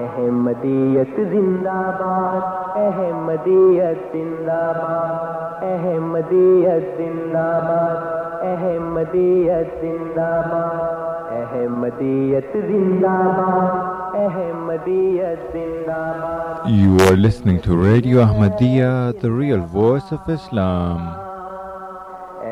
[0.00, 14.14] احمدیت زندہ باد احمدیت زندہ باد احمدیت زندہ باد احمدیت زندہ باد احمدیت زندہ باد
[14.22, 21.00] احمدیت زندہ باد You are listening to Radio Ahmadiyya, the real voice of Islam.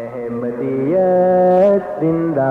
[0.00, 2.50] احمدیت زندہ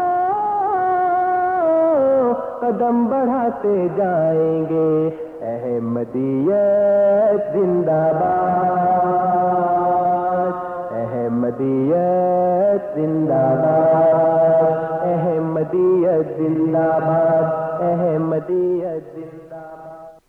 [2.61, 5.09] قدم بڑھاتے جائیں گے۔
[5.41, 20.19] احمدیت زندہ باد۔ احمدیت زندہ باد۔ احمدیت زندہ باد۔ احمدیت زندہ باد۔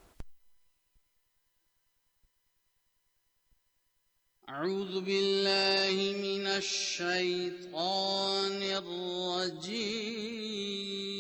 [4.48, 11.12] أعوذ بالله من الشيطان الرجيم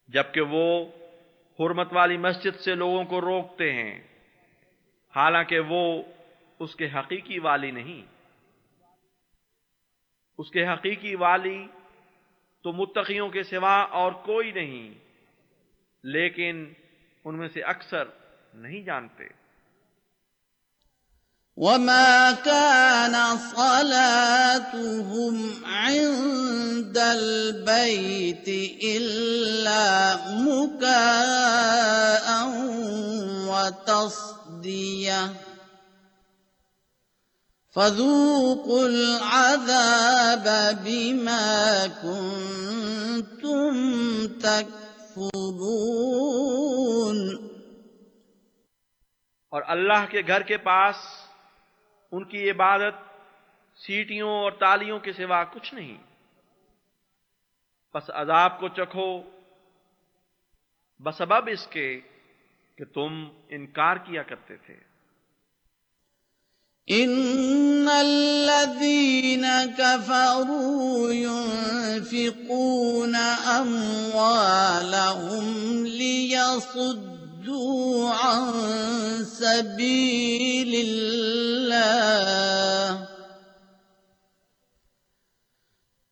[0.09, 0.87] جبکہ وہ
[1.59, 4.01] حرمت والی مسجد سے لوگوں کو روکتے ہیں،
[5.17, 6.03] حالانکہ وہ
[6.59, 8.03] اس کے حقیقی والی نہیں۔
[10.39, 11.67] اس کے حقیقی والی
[12.63, 14.95] تو متقیوں کے سوا اور کوئی نہیں،
[16.05, 16.73] لیکن
[17.25, 18.05] ان میں سے اکثر
[18.55, 19.25] نہیں جانتے۔
[21.59, 25.35] وما كان صلاتهم
[25.67, 28.49] عند البيت
[28.85, 30.17] إلا
[30.47, 32.27] مكاء
[33.51, 35.33] وتصدية
[37.75, 40.47] فذوقوا العذاب
[40.85, 43.73] بما كنتم
[44.39, 45.59] تكفرون
[49.53, 50.97] اور اللہ کے گھر کے پاس
[52.13, 52.95] ان کی عبادت
[53.79, 55.97] سیٹیوں اور تالیوں کے سوا کچھ نہیں۔
[57.95, 59.23] بس عذاب کو چکھو۔
[60.99, 62.01] بسبب اس کے
[62.77, 64.89] کہ تم انکار کیا کرتے تھے۔
[66.93, 69.45] إن الذين
[69.79, 73.15] كفروا ينفقون
[73.47, 77.18] أموالهم ليصدوا
[77.49, 81.89] صدوا عن سبيل الله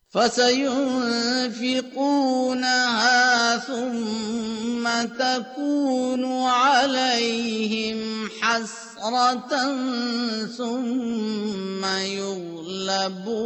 [0.09, 0.77] فسينفقونها
[3.57, 4.85] ثم
[5.19, 9.53] تكون عليهم حسرة
[10.57, 13.37] ثم يغلبون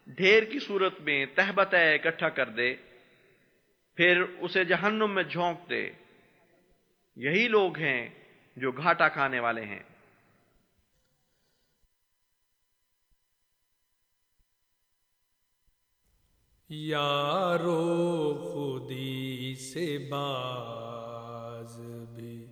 [0.06, 2.74] ڈھیر کی صورت میں تہبت اکٹھا کر دے،
[3.94, 5.90] پھر اسے جہنم میں جھونک دے۔
[7.16, 8.08] یہی لوگ ہیں
[8.56, 9.82] جو گھاٹا کھانے والے ہیں۔
[16.68, 21.80] یارو خودی سے باز
[22.14, 22.46] بھی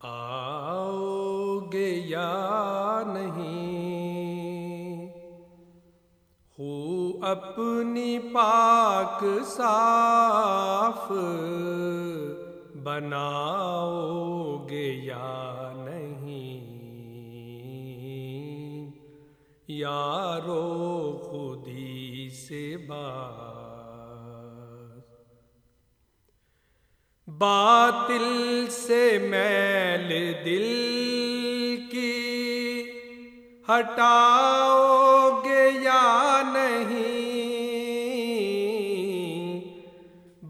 [0.00, 4.17] آؤ گے یا نہیں؟
[7.22, 11.12] اپنی پاک صاف
[12.82, 16.58] بناؤ گے یا نہیں؟
[19.68, 22.76] یارو خودی سے
[27.28, 30.66] باطل سے میل دل
[31.90, 32.82] کی
[33.68, 35.27] ہٹاؤ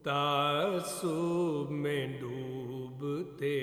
[0.02, 3.58] تعصب میں ڈوبتے۔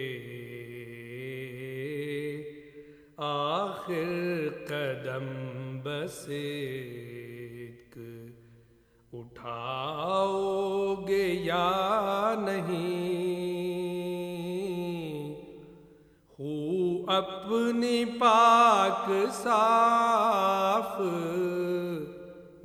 [3.17, 6.29] آخر قدم بس
[9.13, 13.29] اٹھاؤ گے یا نہیں؟
[16.39, 21.01] ہو اپنی پاک صاف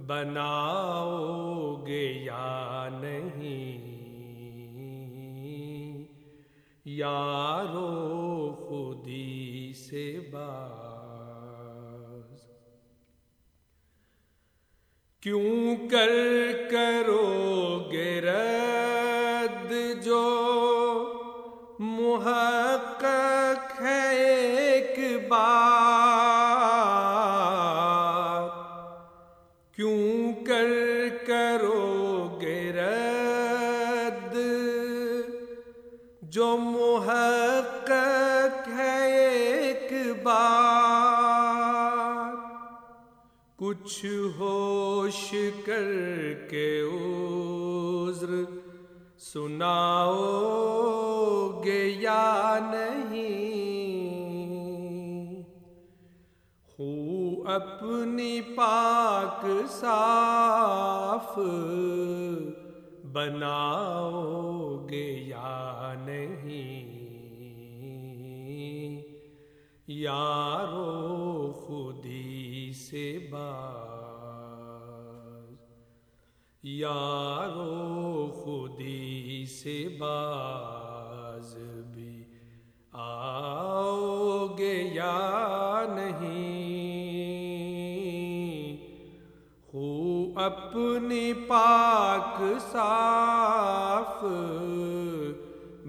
[0.07, 2.84] بناؤ گے یا
[6.85, 12.43] یارو خودی سے باز۔
[15.21, 16.11] کیوں کر
[16.71, 19.73] کرو گرد
[20.05, 20.25] جو
[21.79, 25.74] محقق ہے ایک بار؟
[43.85, 44.05] کچھ
[44.39, 45.35] ہوش
[45.67, 45.89] کر
[46.51, 48.31] کے عذر
[49.19, 50.15] سناؤ
[51.65, 53.33] گے یا نہیں؟
[56.79, 56.93] ہو
[57.47, 61.39] اپنی پاک صاف
[63.13, 66.93] بناؤ گے یا نہیں؟
[69.89, 73.74] یارو خودی سے باز
[76.65, 81.55] یارو خودی سے باز
[81.95, 82.25] بھی
[82.93, 86.43] آؤ گے یا نہیں؟
[89.75, 92.41] ہو اپنی پاک
[92.73, 94.25] صاف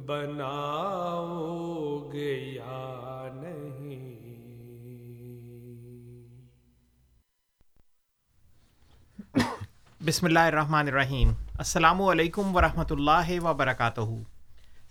[0.05, 2.75] بناؤ گے یا
[10.07, 14.01] بسم اللہ الرحمن الرحیم۔ السلام علیکم ورحمۃ اللہ وبرکاتہ۔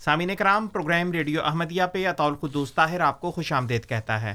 [0.04, 4.35] سامعین کرام پروگرام ریڈیو احمدیہ پہ اطول قدوس طاہر آپ کو خوش آمدید کہتا ہے۔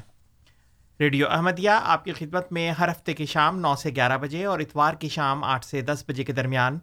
[0.99, 4.59] ریڈیو احمدیہ آپ کی خدمت میں ہر ہفتے کی شام نو سے گیارہ بجے اور
[4.59, 6.79] اتوار کی شام آٹھ سے دس بجے کے درمیان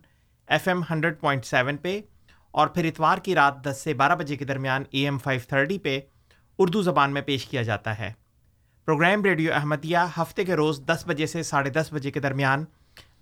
[0.48, 2.00] F M hundred point seven پہ
[2.50, 5.78] اور پھر اتوار کی رات دس سے بارہ بجے کے درمیان اے ایم فائیو تھرٹی
[5.78, 5.98] پہ
[6.58, 8.12] اردو زبان میں پیش کیا جاتا ہے۔
[8.88, 12.64] پروگرام ریڈیو احمدیہ ہفتے کے روز دس بجے سے ساڑھے دس بجے کے درمیان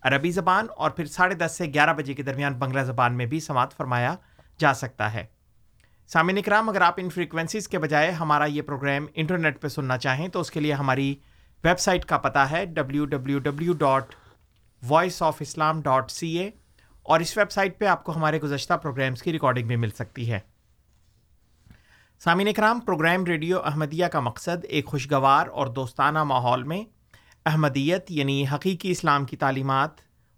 [0.05, 3.41] عربی زبان اور پھر ساڑھے دس سے گیارہ بجے کے درمیان بنگلہ زبان میں بھی
[3.41, 4.15] سماعت فرمایا
[4.59, 5.27] جا سکتا ہے۔
[6.07, 10.29] سامعین کرام اگر آپ ان فریکوینسیز کے بجائے ہمارا یہ پروگرام انٹرنیٹ پہ سننا چاہیں
[10.29, 11.15] تو اس کے لیے ہماری
[11.65, 14.15] ویب سائٹ کا پتہ ہے W W W dot
[14.89, 16.51] voice of Islam dot C A
[17.03, 20.33] اور اس ویب سائٹ پہ آپ کو ہمارے گزشتہ پروگرامس کی ریکارڈنگ بھی مل سکتی
[20.33, 20.41] ہے۔
[22.19, 26.85] سامعین کرام پروگرام ریڈیو احمدیہ کا مقصد ایک خوشگوار اور دوستانہ ماحول میں
[27.47, 29.91] احمدیت یعنی حقیقی اسلام کی تعلیمات،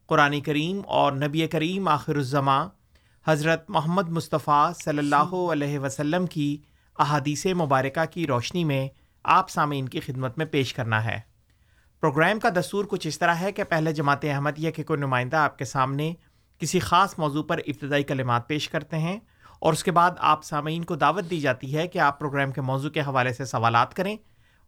[0.07, 2.69] قرآن کریم اور نبی کریم آخر الزماں
[3.27, 6.57] حضرت محمد مصطفیٰ صلی اللہ علیہ وسلم کی
[6.99, 8.89] احادیث مبارکہ کی روشنی میں
[9.25, 11.21] آپ سامعین کی خدمت میں پیش کرنا ہے۔
[12.01, 15.59] پروگرام کا دستور کچھ اس طرح ہے کہ پہلے جماعت احمدیہ کے کوئی نمائندہ آپ
[15.59, 16.15] کے سامنے
[16.59, 19.21] کسی خاص موضوع پر ابتدائی کلمات پیش کرتے ہیں
[19.59, 22.61] اور اس کے بعد آپ سامعین کو دعوت دی جاتی ہے کہ آپ پروگرام کے
[22.61, 24.17] موضوع کے حوالے سے سوالات کریں۔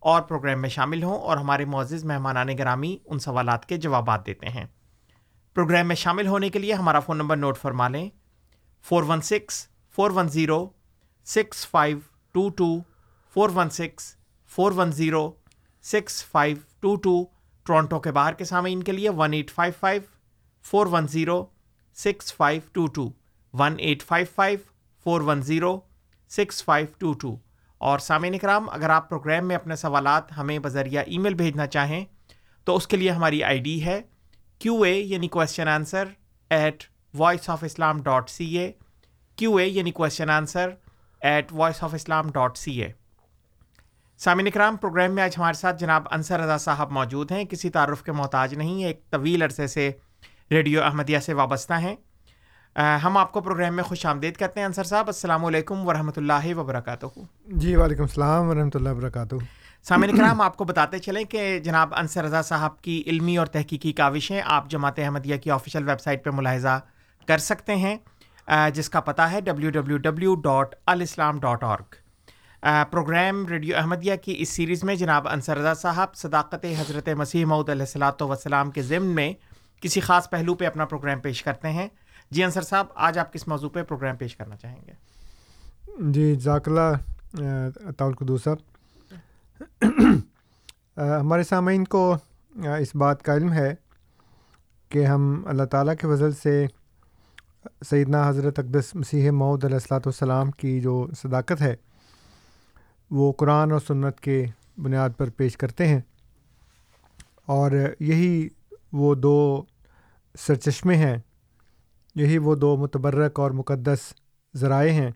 [0.00, 4.46] اور پروگرام میں شامل ہوں اور ہمارے معزز مہمانان گرامی ان سوالات کے جوابات دیتے
[4.46, 4.64] ہیں۔
[5.54, 8.10] پروگرام میں شامل ہونے کے لیے ہمارا فون نمبر نوٹ فرما لیں۔
[8.82, 10.68] Four one six, four one zero,
[11.24, 11.98] six five,
[12.32, 12.78] two two,
[13.34, 14.16] four one six,
[14.48, 15.30] four one zero,
[15.82, 17.24] six five, two two
[17.64, 20.02] Toronto کے باہر کے سامعین کے لیے one eight five five,
[20.62, 21.46] four one zero,
[21.94, 23.10] six five two two,
[23.52, 24.58] one eight five five,
[25.04, 25.80] four one zero,
[26.28, 27.36] six five two two.
[27.78, 32.04] اور سامعین اکرام، اگر آپ پروگرام میں اپنے سوالات ہمیں بذریعہ ای میل بھیجنا چاہیں،
[32.64, 34.00] تو اس کے لیے ہماری آئی ڈی ہے
[34.58, 36.04] کیو اے یعنی question answer
[36.50, 38.72] at voice of Islam dot C A
[39.36, 40.70] Q A یعنی question answer
[41.20, 42.92] at voice of Islam dot C A
[44.18, 48.02] سامعین اکرام، پروگرام میں آج ہمارے ساتھ جناب انصر رضا صاحب موجود ہیں۔ کسی تعارف
[48.02, 49.90] کے محتاج نہیں ایک طویل عرصے سے
[50.50, 51.96] ریڈیو احمدیہ سے وابستہ ہیں۔
[52.78, 56.54] ہم آپ کو پروگرام میں خوش آمدید کرتے ہیں انصر صاحب السلام علیکم ورحمۃ اللہ
[56.56, 57.06] وبرکاتہ۔
[57.46, 59.34] جی وعلیکم السلام ورحمۃ اللہ وبرکاتہ۔
[59.82, 63.92] سامعین کرام آپ کو بتاتے چلیں کہ جناب انصر رضا صاحب کی علمی اور تحقیقی
[63.92, 66.80] کاوشیں آپ جماعت احمدیہ کی آفیشیل ویب سائٹ پہ ملاحظہ
[67.26, 67.96] کر سکتے ہیں
[68.74, 71.94] جس کا پتہ ہے ڈبلیو ڈبلیو ڈبلیو ڈاٹ الاسلام dot org
[72.90, 77.68] programme radio Ahmadiyya کی اس سیریز میں جناب انصر رضا صاحب صداقت حضرت مسیح معود
[77.68, 79.32] علیہ السلاۃ وسلام کے ضمن میں
[79.80, 81.88] کسی خاص پہلو پہ اپنا پروگرام پیش کرتے ہیں۔
[82.30, 84.92] جی انصر صاحب، آج آپ کس موضوع پہ پروگرام پیش کرنا چاہیں گے؟
[86.12, 88.56] جی ذاک اللہ تعلق صاحب۔
[90.96, 92.16] ہمارے سامعین کو
[92.80, 93.74] اس بات کا علم ہے
[94.88, 96.66] کہ ہم اللہ تعالیٰ کے فضل سے
[97.90, 101.74] سیدنا حضرت اقدس مسیح معود علیہ السلاۃ والسلام کی جو صداقت ہے،
[103.10, 104.44] وہ قرآن اور سنت کے
[104.82, 106.00] بنیاد پر پیش کرتے ہیں۔
[107.46, 107.70] اور
[108.00, 108.48] یہی
[108.92, 109.64] وہ دو
[110.38, 111.16] سرچشمے ہیں
[112.18, 114.12] یہی وہ دو متبرک اور مقدس
[114.54, 115.10] ذرائع ہیں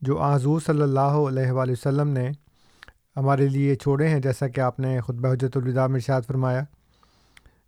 [0.00, 2.30] جو آذور صلی اللہ علیہ وآلہ وسلم نے
[3.16, 6.62] ہمارے لیے چھوڑے ہیں، جیسا کہ آپ نے خطبہ حجت الوداع میں ارشاد فرمایا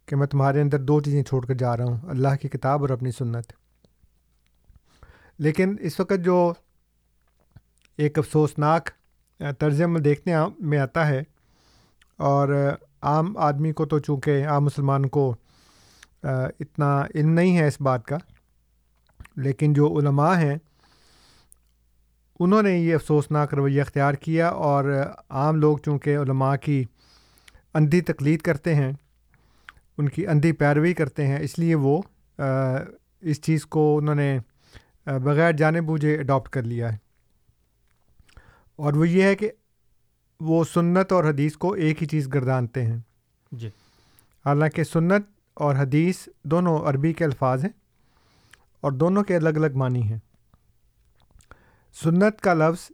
[0.08, 2.90] کہ میں تمہارے اندر دو چیزیں چھوڑ کر جا رہا ہوں، اللہ کی کتاب اور
[2.90, 3.52] اپنی سنت۔
[5.38, 6.52] لیکن اس وقت جو
[7.98, 8.90] ایک افسوسناک
[9.58, 11.22] طرز عمل دیکھنے میں آتا ہے
[12.18, 12.48] اور
[13.02, 15.34] عام آدمی کو تو چونکہ عام مسلمان کو
[16.22, 18.16] اتنا علم نہیں ہے اس بات کا
[19.36, 20.56] لیکن جو علماء ہیں
[22.40, 26.84] انہوں نے یہ افسوسناک رویہ اختیار کیا اور عام لوگ چونکہ علماء کی
[27.74, 28.92] اندھی تقلید کرتے ہیں
[29.98, 32.02] ان کی اندھی پیروی کرتے ہیں اس لیے وہ
[33.20, 34.38] اس چیز کو انہوں نے
[35.06, 36.98] بغیر جانے بوجھے اڈاپٹ کر لیا ہے۔
[38.76, 39.50] اور وہ یہ ہے کہ
[40.40, 42.98] وہ سنت اور حدیث کو ایک ہی چیز گردانتے ہیں۔
[43.52, 43.68] جی۔
[44.44, 47.81] حالانکہ سنت اور حدیث دونوں عربی کے الفاظ ہیں۔
[48.82, 50.18] اور دونوں کے الگ الگ معنی ہیں۔
[52.02, 52.90] سنت کا لفظ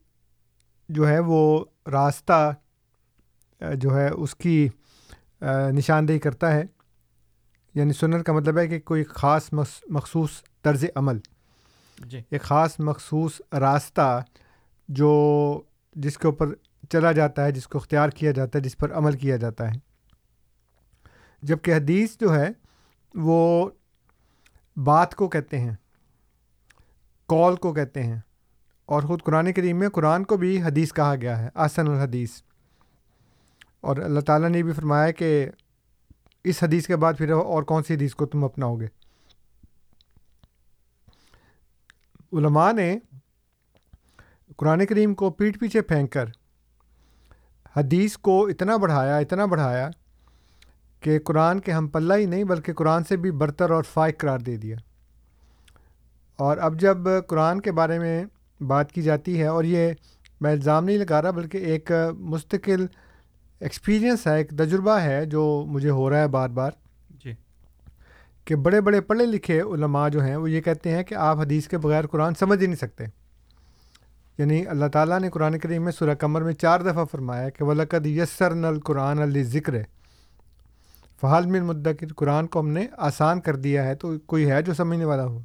[0.88, 2.54] جو ہے وہ راستہ
[3.74, 4.68] جو ہے اس کی
[5.72, 6.64] نشاندہی کرتا ہے۔
[7.74, 9.52] یعنی سنت کا مطلب ہے کہ کوئی خاص
[9.88, 10.30] مخصوص
[10.62, 11.18] طرز عمل۔
[11.98, 14.24] جی۔ ایک خاص مخصوص راستہ
[14.88, 16.54] جو جس کے اوپر
[16.90, 19.78] چلا جاتا ہے جس کو اختیار کیا جاتا ہے جس پر عمل کیا جاتا ہے۔
[21.42, 22.48] جبکہ حدیث جو ہے
[23.14, 23.70] وہ
[24.78, 25.74] بات کو کہتے ہیں
[27.28, 28.18] کال کو کہتے ہیں،
[28.88, 32.40] اور خود قرآن کریم میں قرآن کو بھی حدیث کہا گیا ہے، آسن الحدیث۔
[33.80, 35.48] اور اللہ تعالیٰ نے بھی فرمایا کہ
[36.44, 38.86] اس حدیث کے بعد پھر اور کون سی حدیث کو تم اپناؤ گے۔
[42.32, 42.98] علماء نے
[44.56, 46.30] قرآن کریم کو پیٹ پیچھے پھینک کر
[47.76, 49.88] حدیث کو اتنا بڑھایا اتنا بڑھایا
[51.00, 54.38] کہ قرآن کے ہم پلہ ہی نہیں بلکہ قرآن سے بھی برتر اور فائق قرار
[54.38, 54.76] دے دیا۔
[56.36, 58.24] اور اب جب قرآن کے بارے میں
[58.60, 59.92] بات کی جاتی ہے اور یہ
[60.40, 62.86] میں الزام نہیں لگا رہا بلکہ ایک مستقل
[63.60, 66.70] ایکسپیرئنس ہے ایک تجربہ ہے جو مجھے ہو رہا ہے بار بار۔
[67.24, 67.32] جی۔
[68.44, 71.68] کہ بڑے بڑے پڑھے لکھے علماء جو ہیں وہ یہ کہتے ہیں کہ آپ حدیث
[71.68, 73.04] کے بغیر قرآن سمجھ ہی نہیں سکتے۔
[74.38, 78.06] یعنی اللہ تعالیٰ نے قرآن کریم میں سورہ کمر میں چار دفعہ فرمایا کہ ولقد
[78.06, 79.74] یسر نل قرآن علی ذکر
[81.20, 84.74] فحال من مدکر، قرآن کو ہم نے آسان کر دیا ہے تو کوئی ہے جو
[84.74, 85.40] سمجھنے والا ہو۔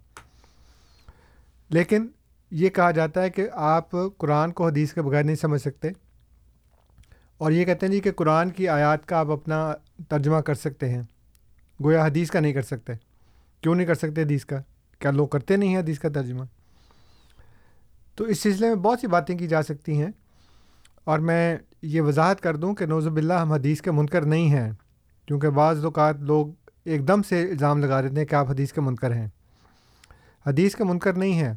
[1.70, 2.08] لیکن
[2.52, 5.90] یہ کہا جاتا ہے کہ آپ قرآن کو حدیث کے بغیر نہیں سمجھ سکتے
[7.38, 9.74] اور یہ کہتے ہیں جی کہ قرآن کی آیات کا آپ اپنا
[10.10, 11.02] ترجمہ کر سکتے ہیں۔
[11.84, 12.94] گویا حدیث کا نہیں کر سکتے۔
[13.62, 14.62] کیوں نہیں کر سکتے حدیث کا؟
[15.00, 16.44] کیا لوگ کرتے نہیں ہیں حدیث کا ترجمہ؟
[18.16, 20.12] تو اس سلسلے میں بہت سی باتیں کی جا سکتی ہیں
[21.04, 24.72] اور میں یہ وضاحت کر دوں کہ نوزب اللہ ہم حدیث کے منکر نہیں ہیں۔
[25.26, 26.48] کیونکہ بعض اوقات لوگ
[26.86, 29.28] ایک دم سے الزام لگا دیتے ہیں کہ آپ حدیث کے منکر ہیں۔
[30.46, 31.54] حدیث کے منکر نہیں ہیں۔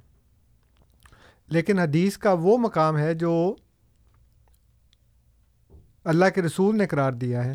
[1.48, 3.54] لیکن حدیث کا وہ مقام ہے جو
[6.04, 7.52] اللہ کے رسول نے قرار دیا ہے،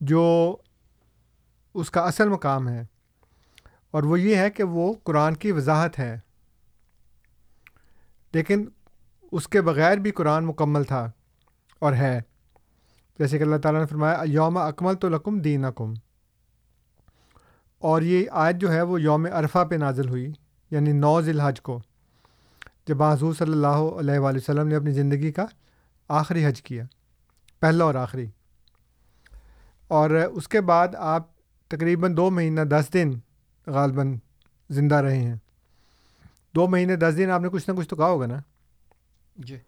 [0.00, 0.56] جو
[1.74, 2.82] اس کا اصل مقام ہے۔
[3.90, 6.18] اور وہ یہ ہے کہ وہ قرآن کی وضاحت ہے۔
[8.32, 8.64] لیکن
[9.32, 11.10] اس کے بغیر بھی قرآن مکمل تھا
[11.78, 12.20] اور ہے۔
[13.18, 15.94] جیسے کہ اللہ تعالیٰ نے فرمایا یوم اکمل تو لکم دین اکم
[17.78, 20.32] اور یہ آیت جو ہے وہ یوم عرفہ پہ نازل ہوئی
[20.70, 21.80] یعنی نو ذی الحج کو
[22.86, 25.46] جب حضور صلی اللہ علیہ وآلہ وسلم نے اپنی زندگی کا
[26.08, 26.84] آخری حج کیا
[27.60, 28.26] پہلا اور آخری۔
[29.88, 31.28] اور اس کے بعد آپ
[31.68, 33.12] تقریباً دو مہینہ دس دن
[33.66, 34.16] غالباً
[34.70, 35.36] زندہ رہے ہیں۔
[36.54, 38.38] دو مہینے دس دن آپ نے کچھ نہ کچھ تو کہا ہوگا نا؟
[39.36, 39.58] جی۔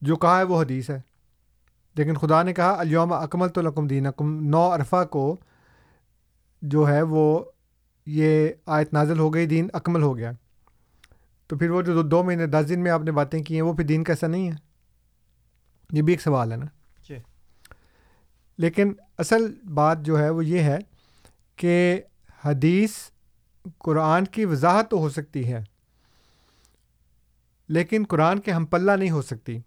[0.00, 1.00] جو کہا ہے وہ حدیث ہے۔
[1.94, 5.36] لیکن خدا نے کہا الیوم اکمل تو لکم دین اکم نو عرفہ کو
[6.62, 7.44] جو ہے وہ
[8.06, 10.32] یہ آیت نازل ہو گئی دین اکمل ہو گیا۔
[11.46, 13.72] تو پھر وہ جو دو مہینے دس دن میں آپ نے باتیں کی ہیں وہ
[13.72, 14.56] پھر دین کیسا نہیں ہے۔
[15.92, 16.66] یہ بھی ایک سوال ہے نا۔
[17.08, 17.16] جی۔
[18.58, 20.78] لیکن اصل بات جو ہے وہ یہ ہے
[21.56, 22.02] کہ
[22.44, 22.90] حدیث
[23.78, 25.64] قرآن کی وضاحت تو ہو سکتی ہے
[27.68, 29.58] لیکن قرآن کے ہم پلہ نہیں ہو سکتی۔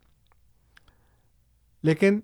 [1.83, 2.19] لیکن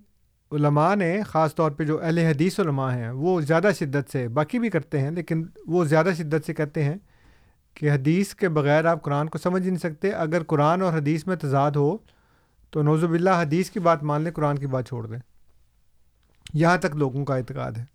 [0.52, 4.60] علماء نے خاص طور پہ جو اہل حدیث علماء ہیں، وہ زیادہ شدت سے، باقی
[4.60, 6.96] بھی کرتے ہیں، لیکن وہ زیادہ شدت سے کہتے ہیں
[7.74, 11.36] کہ حدیث کے بغیر آپ قرآن کو سمجھ نہیں سکتے۔ اگر قرآن اور حدیث میں
[11.36, 11.98] تضاد ہو
[12.70, 15.20] تو نوزب اللہ حدیث کی بات مان لیں، قرآن کی بات چھوڑ دیں۔
[16.54, 17.86] یہاں تک لوگوں کا اعتقاد ہے۔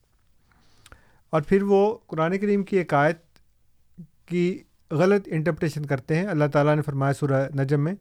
[1.31, 3.19] اور پھر وہ قرآن کریم کی ایک آیت
[4.27, 7.95] کی غلط انٹرپریشن کرتے ہیں۔ اللہ تعالیٰ نے فرمایا سورہ نجم میں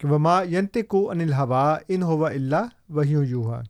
[0.00, 3.62] کہ وما ینت کو ان الحوا ان ہوا اللہ وہی یوہا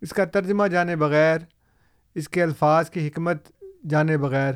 [0.00, 1.38] اس کا ترجمہ جانے بغیر،
[2.14, 3.50] اس کے الفاظ کی حکمت
[3.90, 4.54] جانے بغیر،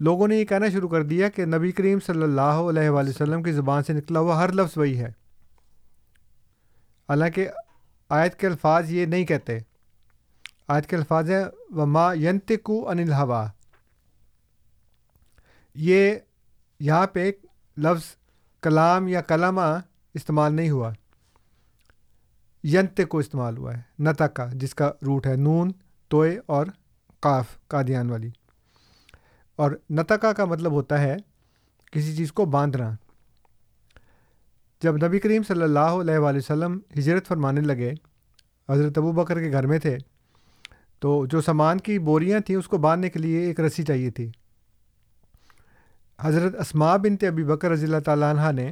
[0.00, 3.42] لوگوں نے یہ کہنا شروع کر دیا کہ نبی کریم صلی اللہ علیہ وآلہ وسلم
[3.42, 5.08] کی زبان سے نکلا ہوا ہر لفظ وہی ہے۔
[7.08, 7.48] حالانکہ
[8.08, 9.58] آیت کے الفاظ یہ نہیں کہتے۔
[10.68, 13.46] آیت کے الفاظ ہیں، وما ینت کو ان الحوا
[15.74, 16.14] یہ
[16.80, 17.30] یہاں پہ
[17.76, 18.19] لفظ
[18.62, 19.78] کلام یا کلامہ
[20.14, 20.92] استعمال نہیں ہوا۔
[22.64, 25.72] ینت کو استعمال ہوا ہے نتا کا، جس کا روٹ ہے نون،
[26.08, 26.66] توئے اور
[27.20, 28.30] قاف، قادیان والی۔
[29.56, 31.16] اور نتقا کا مطلب ہوتا ہے
[31.92, 32.90] کسی چیز کو باندھنا۔
[34.82, 37.92] جب نبی کریم صلی اللہ علیہ وآلہ وسلم ہجرت فرمانے لگے،
[38.68, 39.98] حضرت ابو بکر کے گھر میں تھے،
[40.98, 44.30] تو جو سامان کی بوریاں تھیں، اس کو باندھنے کے لیے ایک رسی چاہیے تھی۔
[46.20, 48.70] حضرت اسما بنت ابی بکر رضی اللہ تعالیٰ عنہ نے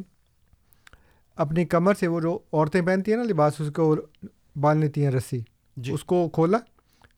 [1.36, 3.96] اپنی کمر سے وہ جو عورتیں پہنتی ہیں نا لباس اس کو
[4.60, 5.40] باندھ لیتی ہیں رسی۔
[5.76, 6.58] جی۔ اس کو کھولا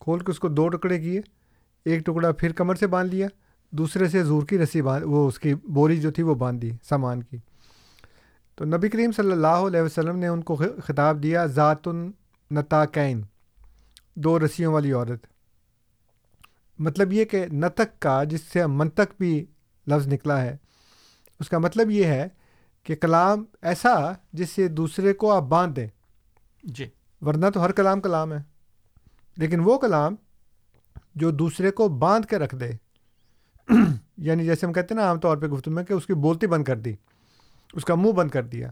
[0.00, 1.20] کھول کے اس کو دو ٹکڑے کیے۔
[1.84, 3.28] ایک ٹکڑا پھر کمر سے باندھ لیا
[3.70, 6.70] دوسرے سے زور کی رسی باندھ وہ اس کی بوری جو تھی وہ باندھ دی
[6.88, 7.36] سامان کی۔
[8.54, 13.22] تو نبی کریم صلی اللہ علیہ وسلم نے ان کو خطاب دیا ذات النتاکین
[14.14, 15.26] دو رسیوں والی عورت۔
[16.78, 19.44] مطلب یہ کہ نتک کا جس سے منتق بھی
[19.90, 20.56] لفظ نکلا ہے۔
[21.40, 22.28] اس کا مطلب یہ ہے
[22.82, 25.88] کہ کلام ایسا جس سے دوسرے کو آپ باندھ دیں۔
[26.62, 26.88] جی۔
[27.20, 28.38] ورنہ تو ہر کلام کلام ہے۔
[29.36, 30.14] لیکن وہ کلام
[31.14, 32.70] جو دوسرے کو باندھ کے رکھ دے۔
[34.16, 36.46] یعنی جیسے ہم کہتے ہیں نا عام طور پہ گفتگو میں کہ اس کی بولتی
[36.46, 36.94] بند کر دی۔
[37.72, 38.70] اس کا منہ بند کر دیا۔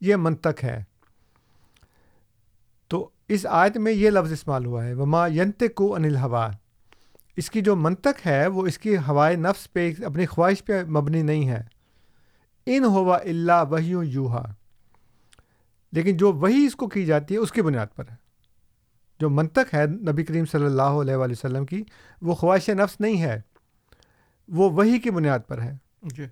[0.00, 0.84] یہ منطق ہے۔
[2.88, 6.50] تو اس آیت میں یہ لفظ استعمال ہوا ہے۔ وما ینت کو انل ہوا
[7.36, 11.22] اس کی جو منطق ہے وہ اس کی ہوائے نفس پہ اپنی خواہش پہ مبنی
[11.22, 11.62] نہیں ہے۔
[12.66, 14.52] ان ہوا اللہ وہی یوہا۔
[15.92, 18.16] لیکن جو وہی اس کو کی جاتی ہے اس کی بنیاد پر ہے۔
[19.20, 21.84] جو منطق ہے نبی کریم صلی اللہ علیہ وآلہ وسلم کی
[22.22, 23.40] وہ خواہش نفس نہیں ہے۔
[24.48, 26.26] وہ وہی کی بنیاد پر ہے۔ جی۔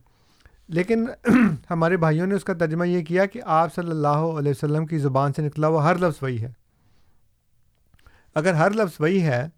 [0.69, 1.07] لیکن
[1.71, 4.99] ہمارے بھائیوں نے اس کا ترجمہ یہ کیا کہ آپ صلی اللہ علیہ وسلم کی
[4.99, 6.53] زبان سے نکلا ہوا ہر لفظ وہی ہے۔
[8.35, 9.49] اگر ہر لفظ وہی ہے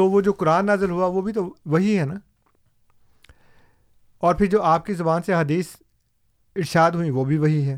[0.00, 2.14] تو وہ جو قرآن نازل ہوا وہ بھی تو وہی ہے نا۔
[4.18, 5.66] اور پھر جو آپ کی زبان سے حدیث
[6.56, 7.76] ارشاد ہوئی وہ بھی وہی ہے۔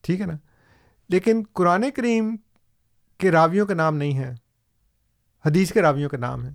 [0.00, 0.32] ٹھیک ہے نا۔
[1.08, 2.36] لیکن قرآن کریم
[3.18, 4.34] کے راویوں کا نام نہیں ہے۔
[5.46, 6.50] حدیث کے راویوں کا نام ہے۔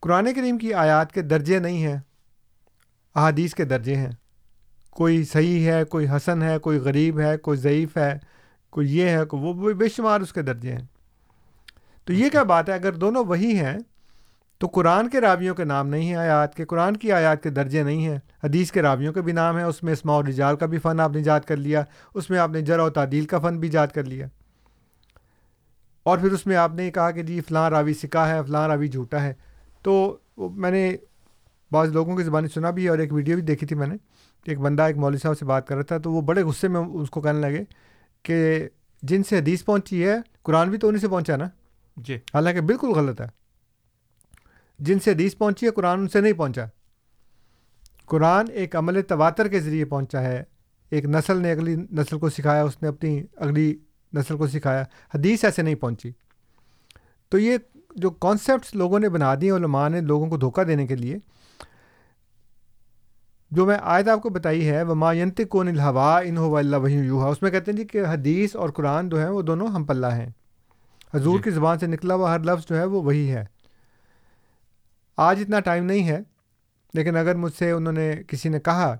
[0.00, 1.98] قرآن کریم کی آیات کے درجے نہیں ہیں۔
[3.14, 4.12] احادیث کے درجے ہیں۔
[4.90, 8.18] کوئی صحیح ہے، کوئی حسن ہے، کوئی غریب ہے، کوئی ضعیف ہے،
[8.70, 10.97] کوئی یہ ہے، کوئی وہ بے شمار اس کے درجے ہیں۔
[12.08, 13.78] تو یہ کیا بات ہے؟ اگر دونوں وہی ہیں،
[14.58, 17.82] تو قرآن کے راویوں کے نام نہیں ہیں آیات کے، قرآن کی آیات کے درجے
[17.82, 20.66] نہیں ہیں، حدیث کے راویوں کے بھی نام ہیں، اس میں اسماع و رجال کا
[20.66, 23.38] بھی فن آپ نے یاد کر لیا، اس میں آپ نے جرا و تعدیل کا
[23.38, 24.26] فن بھی یاد کر لیا۔
[26.02, 28.88] اور پھر اس میں آپ نے کہا کہ جی فلاں راوی سکا ہے، فلاں راوی
[28.88, 29.32] جھوٹا ہے۔
[29.82, 30.96] تو میں نے
[31.72, 33.96] بعض لوگوں کی زبانی سنا بھی اور ایک ویڈیو بھی دیکھی تھی میں نے،
[34.44, 36.68] کہ ایک بندہ، ایک مولوی صاحب سے بات کر رہا تھا، تو وہ بڑے غصے
[36.68, 37.64] میں اس کو کہنے لگے
[38.22, 38.68] کہ
[39.02, 41.48] جن سے حدیث پہنچی ہے، قرآن بھی تو انہیں سے پہنچا نا۔
[41.98, 43.26] جی۔ حالانکہ بالکل غلط ہے۔
[44.78, 46.64] جن سے حدیث پہنچی ہے، قرآن ان سے نہیں پہنچا۔
[48.06, 50.44] قرآن ایک عمل تواتر کے ذریعے پہنچا ہے۔
[50.90, 53.76] ایک نسل نے اگلی نسل کو سکھایا، اس نے اپنی اگلی
[54.12, 54.82] نسل کو سکھایا۔
[55.14, 56.10] حدیث ایسے نہیں پہنچی۔
[57.28, 57.58] تو یہ
[57.96, 61.18] جو کانسیپٹس لوگوں نے بنا دیے علماء نے لوگوں کو دھوکہ دینے کے لیے،
[63.50, 66.94] جو میں آیت آپ کو بتائی ہے وہ ماینت کون الحوا ان ہو اللہ وحی
[66.94, 69.84] یوہا اس میں کہتے ہیں جی کہ حدیث اور قرآن جو ہے وہ دونوں ہم
[69.84, 70.30] پلہ ہیں۔
[71.14, 73.44] حضور جی۔ کی زبان سے نکلا ہوا ہر لفظ جو ہے وہ وہی ہے۔
[75.16, 76.20] آج اتنا ٹائم نہیں ہے
[76.94, 78.96] لیکن اگر مجھ سے انہوں نے کسی نے کہا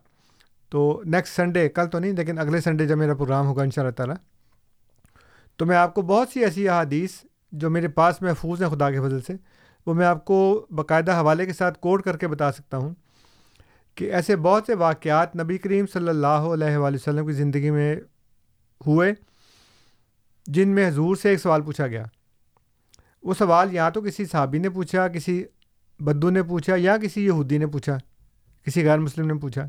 [0.68, 3.82] تو نیکسٹ سنڈے کل تو نہیں لیکن اگلے سنڈے جب میرا پروگرام ہوگا ان شاء
[3.82, 4.14] اللہ تعالیٰ
[5.56, 7.10] تو میں آپ کو بہت سی ایسی احادیث
[7.52, 9.32] جو میرے پاس محفوظ ہیں خدا کے فضل سے
[9.86, 12.94] وہ میں آپ کو باقاعدہ حوالے کے ساتھ کوڈ کر کے بتا سکتا ہوں
[13.94, 17.96] کہ ایسے بہت سے واقعات نبی کریم صلی اللہ علیہ وآلہ وسلم کی زندگی میں
[18.86, 19.14] ہوئے۔
[20.48, 22.04] جن میں حضور سے ایک سوال پوچھا گیا۔
[23.22, 25.44] وہ سوال یا تو کسی صحابی نے پوچھا کسی
[26.00, 27.98] بدو نے پوچھا یا کسی یہودی نے پوچھا
[28.64, 29.66] کسی غیر مسلم نے پوچھا۔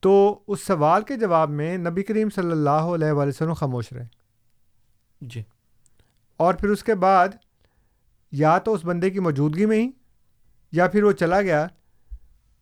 [0.00, 4.06] تو اس سوال کے جواب میں نبی کریم صلی اللہ علیہ وآلہ وسلم خاموش رہے۔
[5.20, 5.42] جی۔
[6.36, 7.28] اور پھر اس کے بعد
[8.32, 9.90] یا تو اس بندے کی موجودگی میں ہی
[10.72, 11.66] یا پھر وہ چلا گیا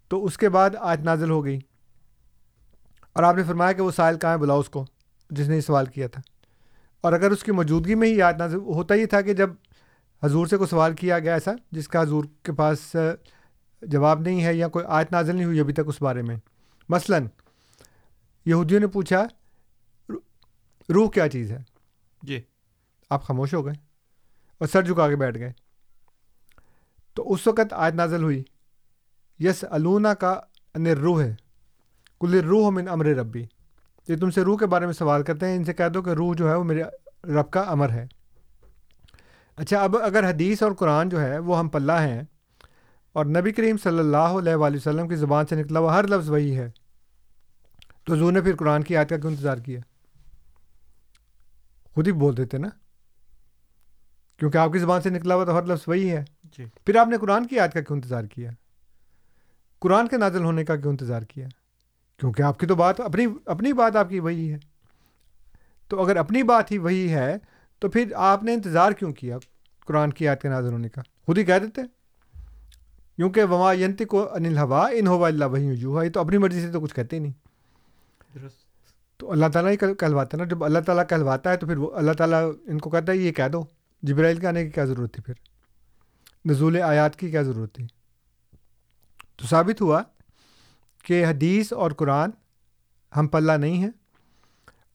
[0.08, 1.58] تو اس کے بعد آج نازل ہو گئی۔
[3.12, 4.86] اور آپ نے فرمایا کہ وہ سائل کہاں ہے بلاؤ اس کو
[5.30, 6.39] جس نے یہ سوال کیا تھا۔
[7.00, 9.50] اور اگر اس کی موجودگی میں ہی آج نازل ہوتا ہی تھا کہ جب
[10.22, 12.96] حضور سے کوئی سوال کیا گیا ایسا جس کا حضور کے پاس
[13.82, 16.36] جواب نہیں ہے یا کوئی آیت نازل نہیں ہوئی ابھی تک اس بارے میں۔
[16.88, 17.18] مثلا
[18.46, 19.26] یہودیوں نے پوچھا
[20.94, 21.58] روح کیا چیز ہے؟
[22.22, 22.40] جی۔
[23.10, 23.74] آپ خاموش ہو گئے
[24.58, 25.52] اور سر جھکا کے بیٹھ گئے۔
[27.14, 28.42] تو اس وقت آیت نازل ہوئی
[29.38, 30.40] یس الونا کا
[30.74, 31.34] ان روح ہے
[32.20, 33.44] کل روح من امر ربی۔
[34.10, 36.10] یہ تم سے روح کے بارے میں سوال کرتے ہیں ان سے کہہ دو کہ
[36.10, 36.82] روح جو ہے وہ میرے
[37.24, 38.06] رب کا امر ہے۔
[39.56, 42.22] اچھا اب اگر حدیث اور قرآن جو ہے وہ ہم پلہ ہیں
[43.12, 46.30] اور نبی کریم صلی اللہ علیہ وآلہ وسلم کی زبان سے نکلا ہوا ہر لفظ
[46.30, 46.70] وہی ہے
[48.04, 49.80] تو زو نے پھر قرآن کی آیت کا کیوں انتظار کیا؟
[51.94, 52.68] خود ہی بول دیتے نا۔
[54.38, 57.08] کیونکہ آپ کی زبان سے نکلا ہوا تو ہر لفظ وہی ہے۔ جی۔ پھر آپ
[57.08, 58.50] نے قرآن کی آیت کا کیوں انتظار کیا؟
[59.80, 61.48] قرآن کے نازل ہونے کا کیوں انتظار کیا؟
[62.20, 64.58] کیونکہ آپ کی تو بات اپنی اپنی بات آپ کی وہی ہے۔
[65.88, 67.36] تو اگر اپنی بات ہی وہی ہے
[67.78, 69.38] تو پھر آپ نے انتظار کیوں کیا
[69.86, 71.80] قرآن کی آیت کے نازل ہونے کا؟ خود ہی کہہ دیتے
[73.16, 76.60] کیونکہ وما ینت کو انل ہوا ان ہوا اللہ وہی یوہا یہ تو اپنی مرضی
[76.60, 77.32] سے تو کچھ کہتے ہی نہیں۔
[78.34, 78.56] درست۔
[79.16, 81.76] تو اللہ تعالیٰ ہی کہل- کہلواتا ہے نا۔ جب اللہ تعالیٰ کہلواتا ہے تو پھر
[81.76, 83.64] وہ اللہ تعالیٰ ان کو کہتا ہے یہ کہہ دو۔
[84.02, 85.34] جبرائیل کے آنے کی کیا ضرورت تھی پھر؟
[86.50, 87.86] نزول آیات کی کیا ضرورت تھی؟
[89.36, 90.02] تو ثابت ہوا
[91.04, 92.30] کہ حدیث اور قرآن
[93.16, 93.90] ہم پلہ نہیں ہیں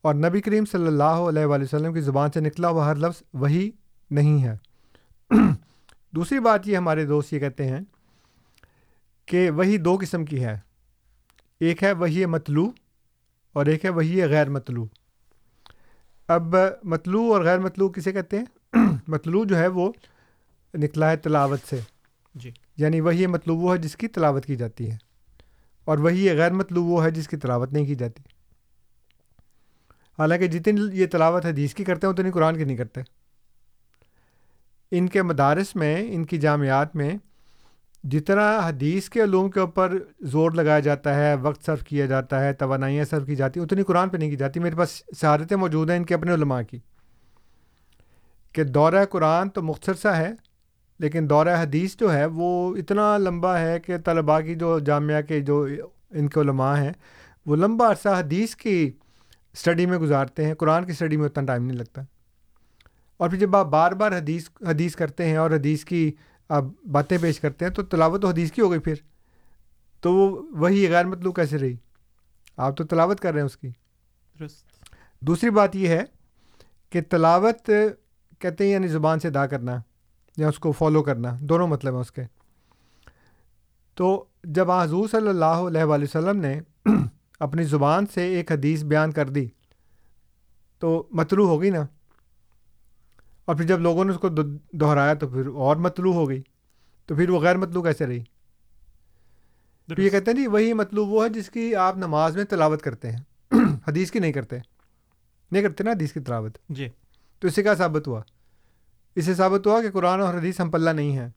[0.01, 3.23] اور نبی کریم صلی اللہ علیہ وآلہ وسلم کی زبان سے نکلا ہوا ہر لفظ
[3.33, 3.71] وہی
[4.11, 4.57] نہیں ہے۔
[6.11, 7.79] دوسری بات یہ ہمارے دوست یہ کہتے ہیں
[9.25, 10.59] کہ وہی دو قسم کی ہے۔
[11.59, 12.69] ایک ہے وہی مطلوع
[13.53, 14.85] اور ایک ہے وہی غیر مطلوع۔
[16.27, 18.45] اب مطلوع اور غیر مطلوع کسے کہتے ہیں؟
[19.07, 19.91] مطلوع جو ہے وہ
[20.73, 21.79] نکلا ہے تلاوت سے۔
[22.35, 25.04] جی۔ یعنی وہی مطلوب وہ ہے جس کی تلاوت کی جاتی ہے۔
[25.85, 28.23] اور وہی غیر مطلوب وہ ہے جس کی تلاوت نہیں کی جاتی۔
[30.19, 33.01] حالانکہ جتنی یہ تلاوت حدیث کی کرتے ہیں، اتنی قرآن کی نہیں کرتے۔
[34.91, 37.11] ان کے مدارس میں، ان کی جامعات میں
[38.03, 42.53] جتنا حدیث کے علوم کے اوپر زور لگایا جاتا ہے، وقت صرف کیا جاتا ہے،
[42.53, 45.89] توانائیاں صرف کی جاتی ہیں، اتنی قرآن پہ نہیں کی جاتی۔ میرے پاس سہارتیں موجود
[45.89, 46.79] ہیں ان کے اپنے علماء کی
[48.53, 50.31] کہ دورہ قرآن تو مختصر سا ہے
[50.99, 55.39] لیکن دورہ حدیث جو ہے وہ اتنا لمبا ہے کہ طلباء کی جو جامعہ کے
[55.39, 55.67] جو
[56.09, 56.93] ان کے علماء ہیں
[57.45, 58.91] وہ لمبا عرصہ حدیث کی
[59.53, 62.01] اسٹڈی میں گزارتے ہیں قرآن کی اسٹڈی میں اتنا ٹائم نہیں لگتا۔
[63.17, 66.11] اور پھر جب آپ بار بار حدیث حدیث کرتے ہیں اور حدیث کی
[66.49, 68.95] آپ باتیں پیش کرتے ہیں تو تلاوت تو حدیث کی ہو گئی پھر۔
[70.01, 71.75] تو وہ وہی غیر مطلوب کیسے رہی؟
[72.57, 73.69] آپ تو تلاوت کر رہے ہیں اس کی۔
[74.39, 74.65] درست۔
[75.21, 76.03] دوسری بات یہ ہے
[76.89, 77.69] کہ تلاوت
[78.39, 79.77] کہتے ہیں یعنی زبان سے ادا کرنا۔
[80.37, 82.21] یا اس کو فالو کرنا دونوں مطلب ہیں اس کے۔
[83.95, 86.59] تو جب حضور صلی اللہ علیہ وآلہ وسلم نے
[87.39, 89.47] اپنی زبان سے ایک حدیث بیان کر دی
[90.79, 91.85] تو مطلوع ہو گئی نا۔
[93.45, 94.29] اور پھر جب لوگوں نے اس کو
[94.73, 96.41] دہرایا تو پھر اور مطلوع ہو گئی۔
[97.05, 98.23] تو پھر وہ غیر مطلوع کیسے رہی؟
[99.87, 102.81] پھر یہ کہتے ہیں جی وہی مطلوب وہ ہے جس کی آپ نماز میں تلاوت
[102.81, 103.19] کرتے ہیں۔
[103.87, 104.57] حدیث کی نہیں کرتے۔
[105.51, 106.89] نہیں کرتے نا حدیث کی تلاوت؟ جی۔
[107.39, 108.21] تو اس سے کیا ثابت ہوا۔
[109.15, 111.27] اس سے ثابت ہوا کہ قرآن اور حدیث ہم پلہ نہیں ہے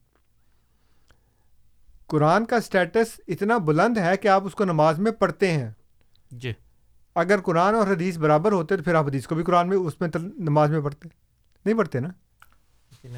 [2.07, 5.71] قرآن کا سٹیٹس اتنا بلند ہے کہ آپ اس کو نماز میں پڑھتے ہیں۔
[6.31, 6.53] جی۔
[7.15, 10.01] اگر قرآن اور حدیث برابر ہوتے تو پھر آپ حدیث کو بھی قرآن میں اس
[10.01, 11.09] میں نماز میں پڑھتے۔
[11.65, 12.09] نہیں پڑھتے نا؟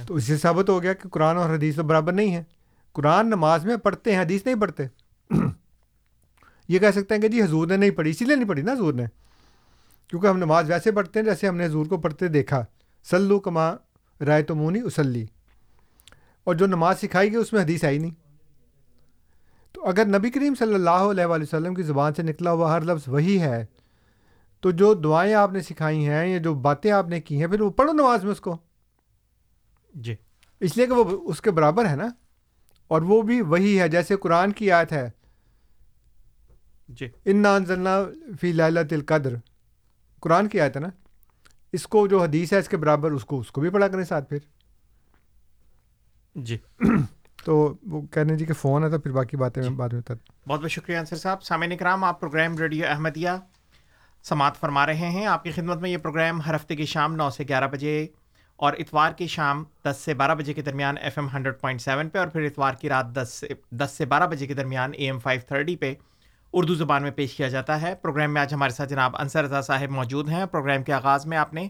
[0.07, 2.43] تو اس سے ثابت ہو گیا کہ قرآن اور حدیث تو برابر نہیں ہے
[2.91, 4.83] قرآن نماز میں پڑھتے ہیں حدیث نہیں پڑھتے۔
[6.67, 8.71] یہ کہہ سکتے ہیں کہ جی حضور نے نہیں پڑھی اسی لیے نہیں پڑھی نا
[8.71, 9.03] حضور نے۔
[10.07, 12.65] کیونکہ ہم نماز ویسے پڑھتے ہیں جیسے ہم نے حضور کو پڑھتے دیکھا۔
[13.03, 13.75] سلو کما
[14.21, 15.25] رائے تو مونی اسلی۔
[16.43, 18.11] اور جو نماز سکھائی گئی اس میں حدیث آئی نہیں۔
[19.71, 22.81] تو اگر نبی کریم صلی اللہ علیہ وآلہ وسلم کی زبان سے نکلا ہوا ہر
[22.81, 23.65] لفظ وہی ہے
[24.59, 27.61] تو جو دعائیں آپ نے سکھائی ہیں یا جو باتیں آپ نے کی ہیں پھر
[27.61, 28.57] وہ پڑھو نماز میں اس کو۔
[29.95, 30.15] جی۔
[30.59, 32.07] اس لیے کہ وہ اس کے برابر ہے نا۔
[32.87, 35.09] اور وہ بھی وہی ہے جیسے قرآن کی آیت ہے۔
[36.89, 38.03] جی۔ ان انزلنا
[38.41, 39.35] فی لالت القدر۔
[40.19, 40.87] قرآن کی آیت ہے نا۔
[41.73, 44.03] اس کو جو حدیث ہے اس کے برابر اس کو اس کو بھی پڑھا کریں
[44.03, 44.37] ساتھ پھر۔
[46.35, 46.57] جی۔
[47.43, 50.13] تو وہ کہنے جی کہ فون ہے تو پھر باقی باتیں میں بعد میں بتا
[50.47, 53.29] بہت بہت شکریہ انصر صاحب۔ سامعین کرام آپ پروگرام ریڈیو احمدیہ
[54.23, 57.29] سماعت فرما رہے ہیں۔ آپ کی خدمت میں یہ پروگرام ہر ہفتے کی شام نو
[57.29, 58.07] سے گیارہ بجے
[58.55, 62.09] اور اتوار کی شام دس سے بارہ بجے کے درمیان F M hundred point seven
[62.09, 65.05] پہ اور پھر اتوار کی رات دس سے دس سے بارہ بجے کے درمیان اے
[65.05, 65.93] ایم فائیو تھرٹی پہ
[66.53, 69.61] اردو زبان میں پیش کیا جاتا ہے۔ پروگرام میں آج ہمارے ساتھ جناب انصر رضا
[69.61, 71.67] صاحب موجود ہیں۔ پروگرام کے آغاز میں آپ نے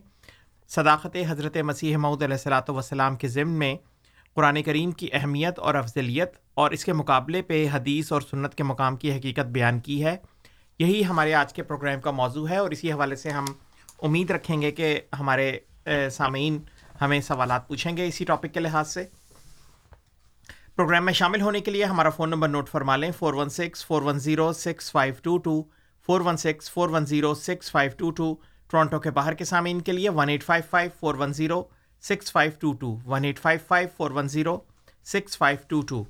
[0.70, 3.76] صداقت حضرت مسیح معود علیہ السلاۃ وسلام کے ضمن میں
[4.36, 8.64] قرآن کریم کی اہمیت اور افضلیت اور اس کے مقابلے پہ حدیث اور سنت کے
[8.64, 10.16] مقام کی حقیقت بیان کی ہے۔
[10.80, 13.46] یہی ہمارے آج کے پروگرام کا موضوع ہے اور اسی حوالے سے ہم
[14.02, 15.52] امید رکھیں گے کہ ہمارے
[16.12, 16.60] سامعین
[17.02, 19.06] ہمیں سوالات پوچھیں گے اسی ٹاپک کے لحاظ سے۔
[20.82, 23.86] پروگرام میں شامل ہونے کے لیے ہمارا فون نمبر نوٹ فرما لیں۔ Four one six,
[23.86, 25.64] four one zero, six five two two.
[26.06, 28.36] Four one six, four one zero, six five two two.
[28.72, 31.64] Toronto کے باہر کے سامعین کے لیے one eight five five, four one zero,
[32.02, 32.98] six five two two.
[33.06, 34.60] One eight five five, four one zero,
[35.04, 36.04] six five two two.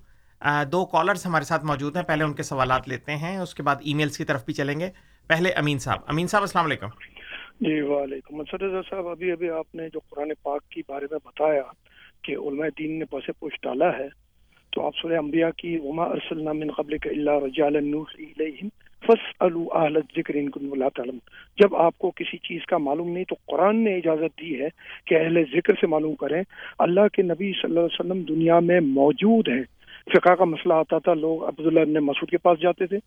[0.71, 3.75] دو callers ہمارے ساتھ موجود ہیں۔ پہلے ان کے سوالات لیتے ہیں، اس کے بعد
[3.81, 4.89] ای میلس کی طرف بھی چلیں گے۔
[5.27, 6.88] پہلے امین صاحب۔ امین صاحب، السلام علیکم۔
[7.62, 11.19] جی وعلیکم السلام۔ رضا صاحب، ابھی ابھی آپ نے جو قرآن پاک کی بارے میں
[11.25, 11.63] بتایا
[12.23, 14.20] کہ علماء دین نے پس پوش ڈالا ہے
[14.71, 17.75] تو آپ سورہ انبیاء کی وما ارسلنا من قبل کا اللہ رجال
[19.71, 21.19] اہل ذکر ان کن اللہ تعلمون۔
[21.57, 24.67] جب آپ کو کسی چیز کا معلوم نہیں تو قرآن نے اجازت دی ہے
[25.05, 26.43] کہ اہل ذکر سے معلوم کریں۔
[26.79, 29.63] اللہ کے نبی صلی اللہ علیہ وسلم دنیا میں موجود ہیں۔
[30.05, 32.97] فقہ کا مسئلہ آتا تھا، لوگ عبداللہ ابن مسعود کے پاس جاتے تھے۔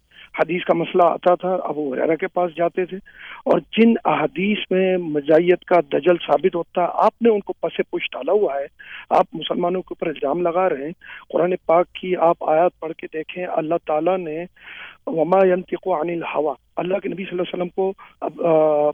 [0.40, 2.96] حدیث کا مسئلہ آتا تھا، ابو حریرہ کے پاس جاتے تھے۔
[3.44, 8.10] اور جن احادیث میں مزائیت کا دجل ثابت ہوتا، آپ نے ان کو پس پش
[8.12, 8.66] ڈالا ہوا ہے۔
[9.10, 10.92] آپ مسلمانوں کے اوپر الزام لگا رہے ہیں۔
[11.28, 14.44] قرآن پاک کی آپ آیات پڑھ کے دیکھیں، اللہ تعالیٰ نے
[15.06, 17.92] وما ينطق عن الهوى اللہ کے نبی صلی اللہ علیہ وسلم کو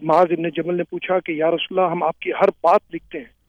[0.02, 3.18] معاذ ابن جبل نے پوچھا کہ، یا رسول اللہ، ہم آپ کی ہر بات لکھتے
[3.18, 3.39] ہیں۔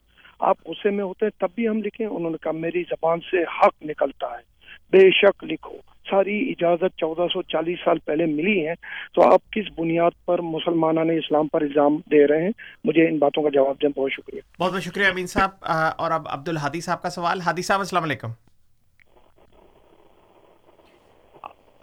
[0.42, 3.42] آپ غصے میں ہوتے ہیں تب بھی ہم لکھیں انہوں نے کہا میری زبان سے
[3.42, 4.52] حق نکلتا ہے۔
[4.90, 5.76] بے شک لکھو۔
[6.10, 8.74] ساری اجازت چودہ سو چالیس سال پہلے ملی ہے۔
[9.14, 12.50] تو آپ کس بنیاد پر مسلمانہ نے اسلام پر الزام دے رہے ہیں؟
[12.84, 15.50] مجھے ان باتوں کا جواب دیں۔ بہت شکریہ۔ بہت بہت شکریہ امین صاحب۔
[15.98, 18.28] اور اب عبد الحادی صاحب کا سوال۔ ہادی صاحب السلام علیکم۔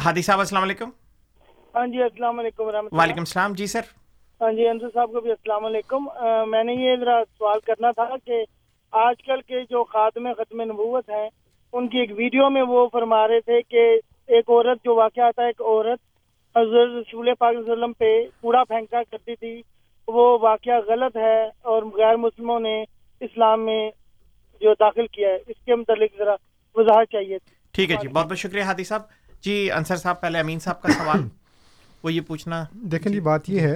[0.06, 0.90] ہادی صاحب السلام علیکم۔
[1.76, 3.82] ہاں جی السلام علیکم ورحمۃ وعلیکم السلام۔ جی سر۔
[4.42, 6.06] جی انصر صاحب کو بھی السلام علیکم۔
[6.50, 8.44] میں نے یہ ذرا سوال کرنا تھا کہ
[8.92, 11.30] آج کل کے جو خاتم ختم نبوت ہیں
[11.74, 13.82] ان کی ایک ویڈیو میں وہ فرما رہے تھے کہ
[14.28, 16.00] ایک عورت جو واقعہ آتا ہے ایک عورت
[16.56, 19.62] حضرت رسول پاک صلی اللہ علیہ وسلم پہ کوڑا پھینکا کرتی تھی۔
[20.08, 22.82] وہ واقعہ غلط ہے اور غیر مسلموں نے
[23.22, 23.90] اسلام میں
[24.62, 26.36] جو داخل کیا ہے اس کے متعلق ذرا
[26.76, 29.02] وضاحت چاہیے۔ تھی ٹھیک ہے جی بہت بہت شکریہ ہادی صاحب۔
[29.42, 31.28] جی انصر صاحب پہلے امین صاحب کا سوال۔
[32.04, 33.76] وہ یہ پوچھنا۔ دیکھیں جی بات یہ ہے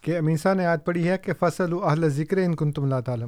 [0.00, 3.00] کہ امین صاحب نے آج پڑھی ہے کہ فصل اہل ذکر ان کن تم اللہ
[3.06, 3.26] تعالیٰ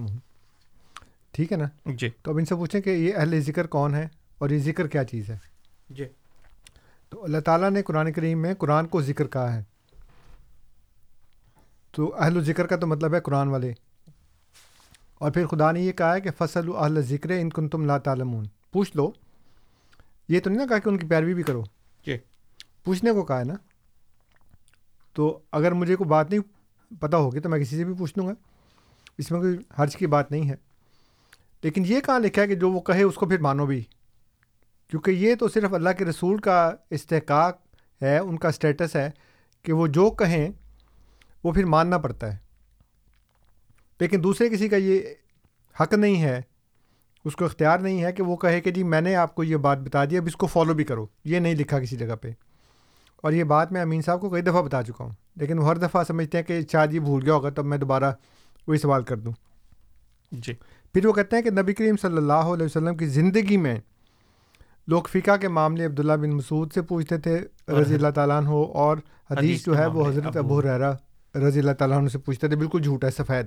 [1.33, 4.09] ٹھیک ہے نا؟ جی۔ تو اب ان سے پوچھیں کہ یہ اہل ذکر کون ہے
[4.39, 5.39] اور یہ ذکر کیا چیز ہے؟
[5.91, 6.05] جی۔
[7.09, 9.63] تو اللہ تعالیٰ نے قرآن کریم میں قرآن کو ذکر کہا ہے۔
[11.91, 13.73] تو اہل و ذکر کا تو مطلب ہے قرآن والے۔
[15.15, 17.99] اور پھر خدا نے یہ کہا ہے کہ فصل اہل ذکر ان کن تم لا
[17.99, 19.13] تعلمون۔ پوچھ لو۔
[20.29, 21.63] یہ تو نہیں نا کہا کہ ان کی پیروی بھی کرو؟
[22.07, 22.19] جی۔
[22.85, 23.55] پوچھنے کو کہا ہے نا؟
[25.13, 26.41] تو اگر مجھے کوئی بات نہیں
[27.01, 28.33] پتہ ہوگی تو میں کسی سے بھی پوچھ لوں گا۔
[29.19, 30.55] اس میں کوئی حرج کی بات نہیں ہے۔
[31.63, 33.85] لیکن یہ کہاں لکھا ہے کہ جو وہ کہے اس کو پھر مانو بھی۔
[34.89, 37.59] کیونکہ یہ تو صرف اللہ کے رسول کا استحقاق
[38.03, 39.11] ہے، ان کا اسٹیٹس ہے
[39.63, 40.49] کہ وہ جو کہیں،
[41.45, 42.37] وہ پھر ماننا پڑتا ہے۔
[44.01, 45.01] لیکن دوسرے کسی کا یہ
[45.81, 46.41] حق نہیں ہے،
[47.25, 49.57] اس کو اختیار نہیں ہے کہ وہ کہے کہ جی میں نے آپ کو یہ
[49.57, 52.31] بات بتا دی، اب اس کو فالو بھی کرو۔ یہ نہیں لکھا کسی جگہ پہ۔
[53.21, 55.77] اور یہ بات میں امین صاحب کو کئی دفعہ بتا چکا ہوں لیکن وہ ہر
[55.77, 58.13] دفعہ سمجھتے ہیں کہ شاید یہ بھول گیا ہوگا تب میں دوبارہ
[58.67, 59.33] وہی سوال کر دوں۔
[60.33, 60.53] جی۔
[60.93, 63.79] پھر وہ کہتے ہیں کہ نبی کریم صلی اللہ علیہ وسلم کی زندگی میں
[64.87, 68.97] لوگ فقہ کے معاملے عبداللہ بن مسعود سے پوچھتے تھے رضی اللہ تعالیٰ عنہ اور
[69.31, 70.93] حدیث جو ہے وہ حضرت ابو رحرا
[71.35, 73.47] رضی اللہ تعالیٰ عنہ سے پوچھتے تھے بالکل جھوٹ ہے سفید۔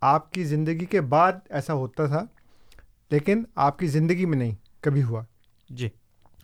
[0.00, 2.24] آپ کی زندگی کے بعد ایسا ہوتا تھا
[3.10, 5.22] لیکن آپ کی زندگی میں نہیں کبھی ہوا۔
[5.70, 5.88] جی۔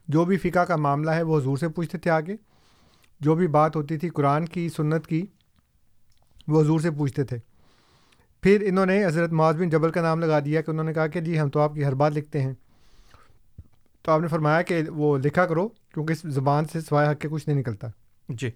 [0.08, 2.36] جو بھی فقہ کا معاملہ ہے وہ حضور سے پوچھتے تھے آگے۔
[3.20, 5.26] جو بھی بات ہوتی تھی قرآن کی سنت کی
[6.48, 7.38] وہ حضور سے پوچھتے تھے۔
[8.42, 11.06] پھر انہوں نے حضرت معاذ بن جبل کا نام لگا دیا کہ انہوں نے کہا
[11.06, 12.52] کہ جی ہم تو آپ کی ہر بات لکھتے ہیں۔
[14.02, 17.28] تو آپ نے فرمایا کہ وہ لکھا کرو کیونکہ اس زبان سے سوائے حق کے
[17.28, 17.86] کچھ نہیں نکلتا۔
[18.28, 18.50] جی۔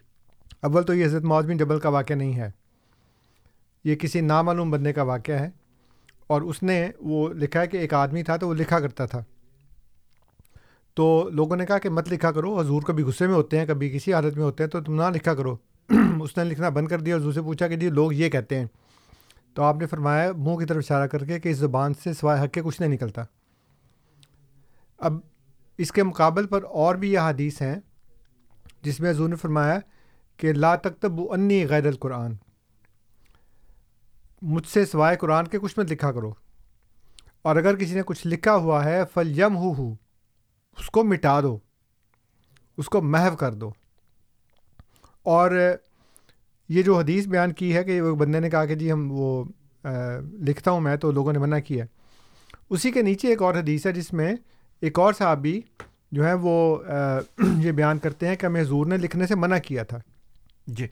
[0.61, 2.51] اول تو یہ حضرت معاذ بن جبل کا واقعہ نہیں ہے۔
[3.85, 5.51] یہ کسی نامعلوم بندے کا واقعہ ہے۔
[6.27, 9.25] اور اس نے وہ لکھا ہے کہ ایک آدمی تھا تو وہ لکھا کرتا تھا۔
[10.95, 13.91] تو لوگوں نے کہا کہ مت لکھا کرو، حضور کبھی غصے میں ہوتے ہیں، کبھی
[13.91, 15.57] کسی حالت میں ہوتے ہیں، تو تم نہ لکھا کرو۔
[16.21, 18.67] اس نے لکھنا بند کر دیا، حضور سے پوچھا کہ جی لوگ یہ کہتے ہیں۔
[19.55, 22.41] تو آپ نے فرمایا، منہ کی طرف اشارہ کر کے کہ اس زبان سے سوائے
[22.43, 23.23] حق کے کچھ نہیں نکلتا۔
[24.99, 25.15] اب
[25.79, 27.77] اس کے مقابل پر اور بھی یہ حدیث ہیں،
[28.83, 29.79] جس میں حضور نے فرمایا
[30.37, 32.33] کہ لا تکتب انی غیر القرآن۔
[34.43, 36.33] مجھ سے سوائے قرآن کے کچھ مت لکھا کرو۔
[37.43, 39.95] اور اگر کسی نے کچھ لکھا ہوا ہے فل یم ہو ہو
[40.79, 41.59] اس کو مٹا دو
[42.77, 43.71] اس کو محو کر دو۔
[45.23, 45.77] اور
[46.69, 49.45] یہ جو حدیث بیان کی ہے کہ وہ بندے نے کہا کہ جی ہم وہ
[50.33, 51.85] لکھتا ہوں میں تو لوگوں نے منع کیا
[52.71, 54.35] اسی کے نیچے ایک اور حدیث ہے جس میں
[54.81, 55.61] ایک اور صحابی
[56.13, 56.83] جو ہے وہ
[57.59, 59.99] یہ بیان کرتے ہیں کہ ہمیں حضور نے لکھنے سے منع کیا تھا۔
[60.67, 60.87] جی۔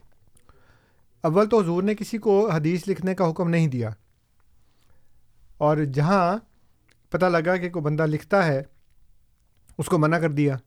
[1.21, 3.89] اول تو حضور نے کسی کو حدیث لکھنے کا حکم نہیں دیا۔
[5.57, 6.37] اور جہاں
[7.09, 8.63] پتہ لگا کہ کوئی بندہ لکھتا ہے
[9.79, 10.57] اس کو منع کر دیا۔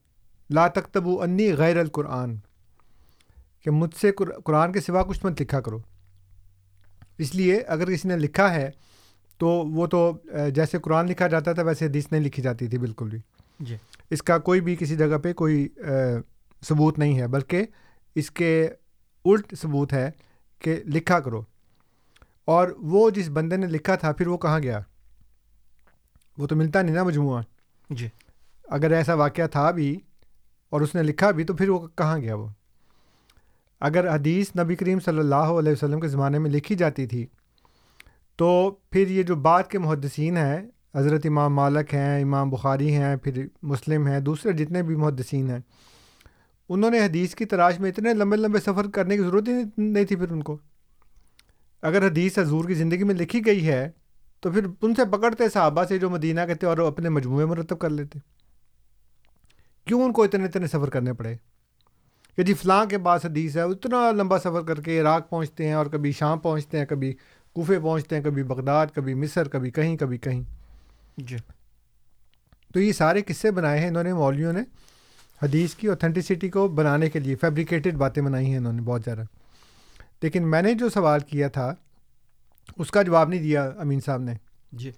[0.51, 2.37] لا تکتب انی غیر القرآن
[3.65, 4.13] کہ مجھ سے
[4.45, 5.79] قرآن کے سوا کچھ مت لکھا کرو۔
[7.19, 8.71] اس لیے اگر کسی نے لکھا ہے
[9.39, 10.19] تو وہ تو
[10.55, 13.19] جیسے قرآن لکھا جاتا تھا ویسے حدیث نہیں لکھی جاتی تھی بالکل بھی۔
[13.61, 13.77] جی۔
[14.11, 15.69] اس کا کوئی بھی کسی جگہ پہ کوئی
[16.69, 17.67] ثبوت نہیں ہے بلکہ
[18.15, 18.69] اس کے
[19.25, 20.11] الٹ ثبوت ہے
[20.59, 21.43] کہ لکھا کرو۔
[22.45, 24.81] اور وہ جس بندے نے لکھا تھا پھر وہ کہاں گیا؟
[26.39, 27.43] وہ تو ملتا نہیں نا مجموعہ۔
[27.91, 28.09] جی۔
[28.73, 30.01] اگر ایسا واقعہ تھا بھی
[30.73, 32.49] اور اس نے لکھا بھی تو پھر وہ کہاں گیا وہ؟
[33.81, 37.27] اگر حدیث نبی کریم صلی اللہ علیہ وسلم کے زمانے میں لکھی جاتی تھی،
[38.37, 40.61] تو پھر یہ جو بعد کے محدثین ہیں،
[40.95, 45.59] حضرت امام مالک ہیں، امام بخاری ہیں، پھر مسلم ہیں، دوسرے جتنے بھی محدثین ہیں،
[46.69, 50.05] انہوں نے حدیث کی تلاش میں اتنے لمبے لمبے سفر کرنے کی ضرورت ہی نہیں
[50.05, 50.57] تھی پھر ان کو۔
[51.83, 53.91] اگر حدیث حضور کی زندگی میں لکھی گئی ہے،
[54.41, 57.91] تو پھر ان سے پکڑتے صحابہ سے جو مدینہ کہتے اور اپنے مجموعے مرتب کر
[57.91, 58.19] لیتے۔
[59.85, 61.37] کیوں ان کو اتنے اتنے سفر کرنے پڑے؟
[62.37, 65.73] کہ جی فلاں کے پاس حدیث ہے اتنا لمبا سفر کر کے عراق پہنچتے ہیں
[65.73, 67.15] اور کبھی شام پہنچتے ہیں کبھی
[67.53, 70.43] کوفے پہنچتے ہیں کبھی بغداد کبھی مصر کبھی کہیں کبھی کہیں۔
[71.17, 71.37] جی۔
[72.75, 74.61] تو یہ سارے قصے بنائے ہیں انہوں نے مولویوں نے
[75.43, 79.23] حدیث کی اوتھینٹسٹی کو بنانے کے لیے فیبریکیٹڈ باتیں بنائی ہیں انہوں نے بہت زیادہ۔
[80.23, 81.75] لیکن میں نے جو سوال کیا تھا
[82.79, 84.35] اس کا جواب نہیں دیا امین صاحب نے۔
[84.73, 84.91] جی۔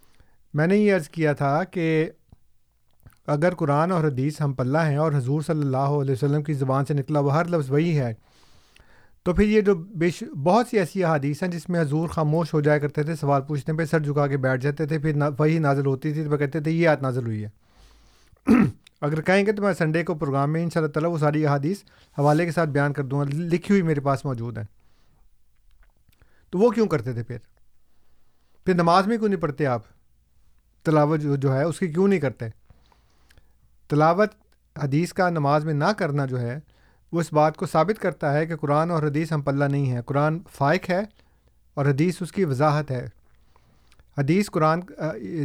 [0.54, 2.10] میں نے یہ عرض کیا تھا کہ
[3.26, 6.84] اگر قرآن اور حدیث ہم پلہ ہیں اور حضور صلی اللہ علیہ وسلم کی زبان
[6.84, 8.14] سے نکلا وہ ہر لفظ وہی ہے،
[9.22, 12.60] تو پھر یہ جو بیش، بہت سی ایسی احادیث ہیں جس میں حضور خاموش ہو
[12.60, 15.86] جایا کرتے تھے، سوال پوچھنے پہ سر جھکا کے بیٹھ جاتے تھے، پھر وہی نازل
[15.86, 17.48] ہوتی تھی، تو وہ کہتے تھے یہ آت نازل ہوئی ہے۔
[19.00, 21.46] اگر کہیں گے تو میں سنڈے کو پروگرام میں ان شاء اللہ تعالیٰ وہ ساری
[21.46, 21.82] احادیث
[22.18, 24.64] حوالے کے ساتھ بیان کر دوں گا، لکھی ہوئی میرے پاس موجود ہیں۔
[26.50, 27.38] تو وہ کیوں کرتے تھے پھر؟
[28.64, 29.82] پھر نماز میں کیوں نہیں پڑھتے آپ؟
[30.82, 32.63] تلاوت جو جو ہے، اس کی کیوں نہیں کرتے؟
[33.88, 34.32] تلاوت
[34.82, 36.58] حدیث کا نماز میں نہ کرنا جو ہے
[37.12, 40.00] وہ اس بات کو ثابت کرتا ہے کہ قرآن اور حدیث ہم پلہ نہیں ہے
[40.06, 41.00] قرآن فائق ہے
[41.74, 43.08] اور حدیث اس کی وضاحت ہے۔
[44.18, 44.80] حدیث قرآن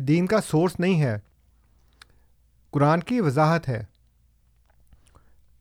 [0.07, 1.17] دین کا سورس نہیں ہے۔
[2.71, 3.83] قرآن کی وضاحت ہے۔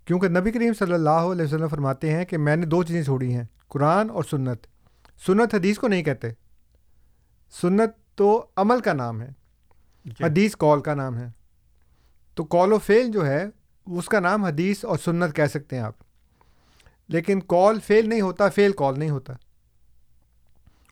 [0.04, 3.34] کیونکہ نبی کریم صلی اللہ علیہ وسلم فرماتے ہیں کہ میں نے دو چیزیں چھوڑی
[3.34, 4.66] ہیں قرآن اور سنت۔
[5.26, 6.28] سنت حدیث کو نہیں کہتے۔
[7.60, 9.28] سنت تو عمل کا نام ہے۔
[10.04, 11.37] جی۔ حدیث کال کا نام ہے۔
[12.38, 13.46] تو کال و فیل جو ہے،
[13.86, 15.94] اس کا نام حدیث اور سنت کہہ سکتے ہیں آپ۔
[17.08, 19.32] لیکن کال فیل نہیں ہوتا فیل کال نہیں ہوتا۔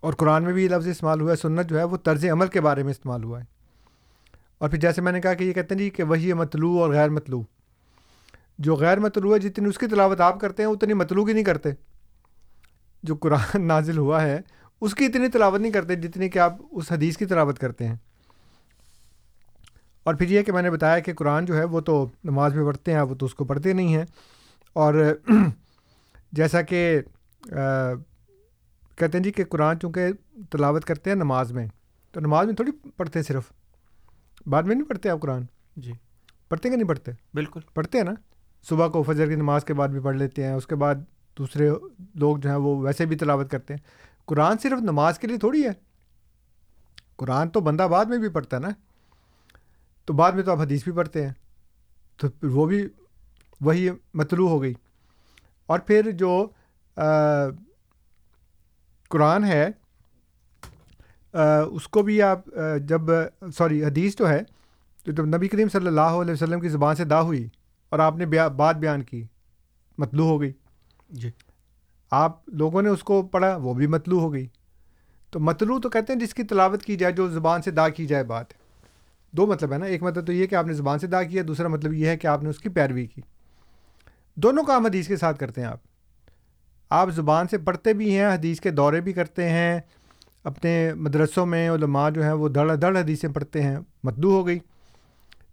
[0.01, 2.47] اور قرآن میں بھی یہ لفظ استعمال ہوا ہے، سنت جو ہے، وہ طرز عمل
[2.47, 3.45] کے بارے میں استعمال ہوا ہے۔
[4.59, 6.91] اور پھر جیسے میں نے کہا کہ یہ کہتے ہیں جی کہ وہی مطلوع اور
[6.91, 7.43] غیر مطلوع۔
[8.59, 11.45] جو غیر مطلوع ہے، جتنی اس کی تلاوت آپ کرتے ہیں، اتنی مطلوع کی نہیں
[11.45, 11.69] کرتے۔
[13.03, 14.41] جو قرآن نازل ہوا ہے،
[14.81, 17.97] اس کی اتنی تلاوت نہیں کرتے جتنی کہ آپ اس حدیث کی تلاوت کرتے ہیں۔
[20.07, 22.65] اور پھر یہ کہ میں نے بتایا کہ قرآن جو ہے وہ تو نماز میں
[22.65, 24.05] پڑھتے ہیں وہ تو اس کو پڑھتے نہیں ہیں۔
[24.73, 25.19] اور
[26.33, 27.01] جیسا کہ
[28.97, 30.07] کہتے ہیں جی کہ قرآن چونکہ
[30.51, 31.67] تلاوت کرتے ہیں نماز میں
[32.13, 33.53] تو نماز میں تھوڑی پڑھتے ہیں صرف۔
[34.47, 35.43] بعد میں نہیں پڑھتے آپ قرآن؟
[35.77, 35.93] جی۔
[36.49, 38.13] پڑھتے کہ نہیں پڑھتے؟ بالکل۔ پڑھتے ہیں نا۔
[38.69, 40.95] صبح کو فجر کی نماز کے بعد بھی پڑھ لیتے ہیں اس کے بعد
[41.39, 41.71] دوسرے
[42.15, 43.81] لوگ جو ہیں وہ ویسے بھی تلاوت کرتے ہیں۔
[44.27, 45.71] قرآن صرف نماز کے لیے تھوڑی ہے۔
[47.17, 48.69] قرآن تو بندہ بعد میں بھی پڑھتا ہے نا۔
[50.07, 51.33] تو بعد میں تو آپ حدیث بھی پڑھتے ہیں۔
[52.17, 52.89] تو وہ بھی
[53.61, 54.75] وہی مطلوع ہو گئی۔
[55.67, 56.49] اور پھر جو
[59.09, 59.69] قرآن ہے
[61.71, 62.39] اس کو بھی آپ
[62.85, 63.01] جب
[63.59, 64.43] سوری حدیث جو ہے
[65.05, 67.49] تو جب نبی کریم صلی اللہ علیہ وسلم کی زبان سے دا ہوئی
[67.89, 68.27] اور آپ نے
[68.57, 69.25] بات بیان کی
[69.99, 70.53] مطلوع ہو گئی۔
[71.11, 71.31] جی۔
[72.11, 74.47] آپ لوگوں نے اس کو پڑھا وہ بھی مطلوع ہو گئی۔
[75.31, 78.07] تو مطلوع تو کہتے ہیں جس کی تلاوت کی جائے جو زبان سے دا کی
[78.07, 78.47] جائے بات۔
[79.33, 81.43] دو مطلب ہے نا، ایک مطلب تو یہ کہ آپ نے زبان سے دا کیا،
[81.49, 83.23] دوسرا مطلب یہ ہے کہ آپ نے اس کی پیروی کی۔
[84.35, 85.79] دونوں کام حدیث کے ساتھ کرتے ہیں آپ۔
[86.91, 89.81] آپ زبان سے پڑھتے بھی ہیں، حدیث کے دورے بھی کرتے ہیں،
[90.45, 94.59] اپنے مدرسوں میں علماء جو ہیں وہ دڑ دڑ حدیثیں پڑھتے ہیں مطلوع ہو گئی۔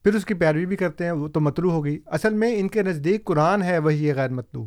[0.03, 2.67] پھر اس کی پیروی بھی کرتے ہیں، وہ تو مطلوع ہو گئی۔ اصل میں ان
[2.67, 4.65] کے نزدیک قرآن ہے، وہی غیر مطلوع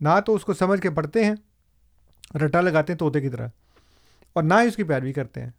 [0.00, 1.34] نہ تو اس کو سمجھ کے پڑھتے ہیں،
[2.36, 3.48] رٹا لگاتے ہیں طوطے کی طرح،
[4.32, 5.50] اور نہ ہی اس کی پیروی کرتے ہیں۔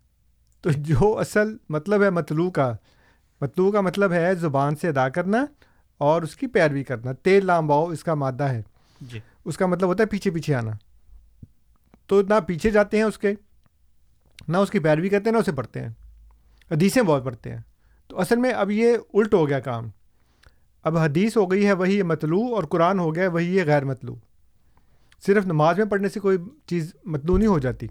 [0.62, 2.74] تو جو اصل مطلب ہے مطلوع کا
[3.42, 5.46] مطلوع کا مطلب ہے زبان سے ادا کرنا
[5.98, 8.62] اور اس کی پیروی کرنا۔ تیل لامباؤ اس کا مادہ ہے۔
[9.02, 10.72] جی۔ اس کا مطلب ہوتا ہے پیچھے پیچھے آنا۔
[12.08, 13.34] تو نہ پیچھے جاتے ہیں اس کے
[14.48, 15.90] نہ اس کی پیروی کرتے ہیں نہ اسے پڑھتے ہیں۔
[16.72, 17.62] حدیثیں بہت پڑھتے ہیں۔
[18.08, 19.90] تو اصل میں اب یہ الٹ ہو گیا کام۔
[20.84, 23.86] اب حدیث ہو گئی ہے وہی مطلوع اور قرآن ہو گیا ہے وہی ہے غیر
[23.86, 24.16] مطلوع۔
[25.26, 27.88] صرف نماز میں پڑھنے سے کوئی چیز مطلوع نہیں ہو جاتی۔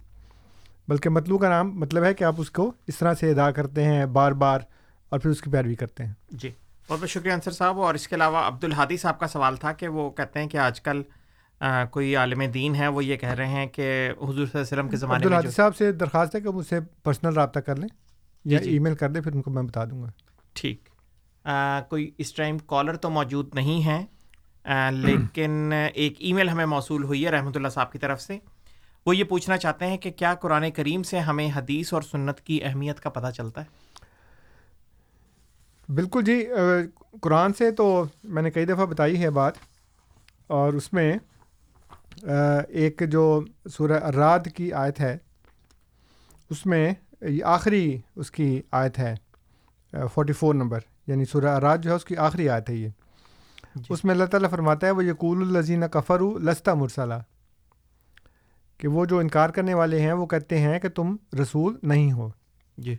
[0.90, 3.84] بلکہ مطلوع کا نام مطلب ہے کہ آپ اس کو اس طرح سے ادا کرتے
[3.84, 4.60] ہیں بار بار
[5.08, 6.50] اور پھر اس کی پیروی کرتے ہیں۔ جی
[6.88, 9.72] بہت بہت شکریہ انصر صاحب اور اس کے علاوہ عبد الحادی صاحب کا سوال تھا
[9.72, 11.02] کہ وہ کہتے ہیں کہ آج کل
[11.60, 14.60] آ, کوئی عالم دین ہے وہ یہ کہہ رہے ہیں کہ حضور صلی اللہ علیہ
[14.60, 17.76] وسلم کے زمانے میں عبدالحادی صاحب سے درخواست ہے کہ مجھ سے پرسنل رابطہ کر
[17.76, 17.88] لیں
[18.44, 20.10] یا جی جی۔ ای میل کر دیں پھر ان کو میں بتا دوں گا۔
[20.52, 20.88] ٹھیک۔
[21.44, 24.04] آ, کوئی اس ٹائم کالر تو موجود نہیں ہے
[24.64, 28.38] آ, لیکن ایک ای میل ہمیں موصول ہوئی ہے رحمۃ اللہ صاحب کی طرف سے۔
[29.06, 32.60] وہ یہ پوچھنا چاہتے ہیں کہ کیا قرآن کریم سے ہمیں حدیث اور سنت کی
[32.64, 33.78] اہمیت کا پتہ چلتا ہے؟
[35.88, 36.44] بالکل جی
[37.22, 39.54] قرآن سے تو میں نے کئی دفعہ بتائی ہے بات
[40.46, 41.12] اور اس میں
[42.68, 43.40] ایک جو
[43.70, 45.16] سورہ اراد کی آیت ہے
[46.50, 49.14] اس میں یہ آخری اس کی آیت ہے
[50.14, 52.88] فورٹی فور نمبر یعنی سورہ اراج جو ہے اس کی آخری آیت ہے یہ۔
[53.74, 57.14] جی۔ اس میں اللہ تعالیٰ فرماتا ہے وہ یقول الزین کفر لستا مرسلہ
[58.80, 62.30] کہ وہ جو انکار کرنے والے ہیں وہ کہتے ہیں کہ تم رسول نہیں ہو۔
[62.78, 62.96] جی۔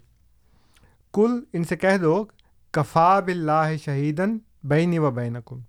[1.14, 2.26] کل ان سے کہہ دو
[2.72, 5.60] کفا بلّہ شہیدن بینی و بینکم۔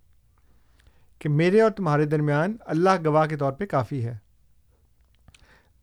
[1.19, 4.19] کہ میرے اور تمہارے درمیان اللہ گواہ کے طور پہ کافی ہے۔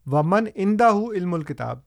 [0.05, 1.79] ومن اندہ ہو علم الکتاب۔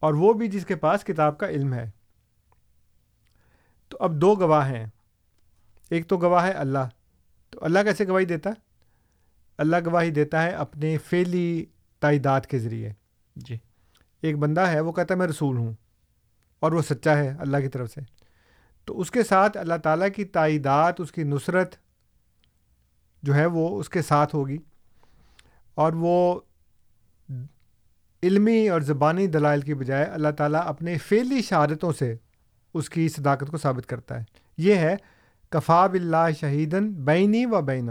[0.00, 1.90] اور وہ بھی جس کے پاس کتاب کا علم ہے۔
[3.88, 4.86] تو اب دو گواہ ہیں۔
[5.90, 6.88] ایک تو گواہ ہے اللہ۔
[7.50, 8.65] تو اللہ کیسے گواہی دیتا؟ ہے
[9.58, 11.64] اللہ گواہی دیتا ہے اپنے فعلی
[12.00, 12.92] تائیدات کے ذریعے۔
[13.36, 13.56] جی۔
[14.22, 15.72] ایک بندہ ہے وہ کہتا ہے میں رسول ہوں
[16.60, 18.00] اور وہ سچا ہے اللہ کی طرف سے۔
[18.84, 21.74] تو اس کے ساتھ اللہ تعالیٰ کی تائیدات اس کی نصرت
[23.22, 24.58] جو ہے وہ اس کے ساتھ ہوگی
[25.74, 26.40] اور وہ
[28.22, 32.16] علمی اور زبانی دلائل کی بجائے اللہ تعالیٰ اپنے فعلی شہادتوں سے
[32.74, 34.24] اس کی صداقت کو ثابت کرتا ہے۔
[34.56, 34.96] یہ ہے
[35.50, 37.90] کفا بلّہ شہیدن بینی و بین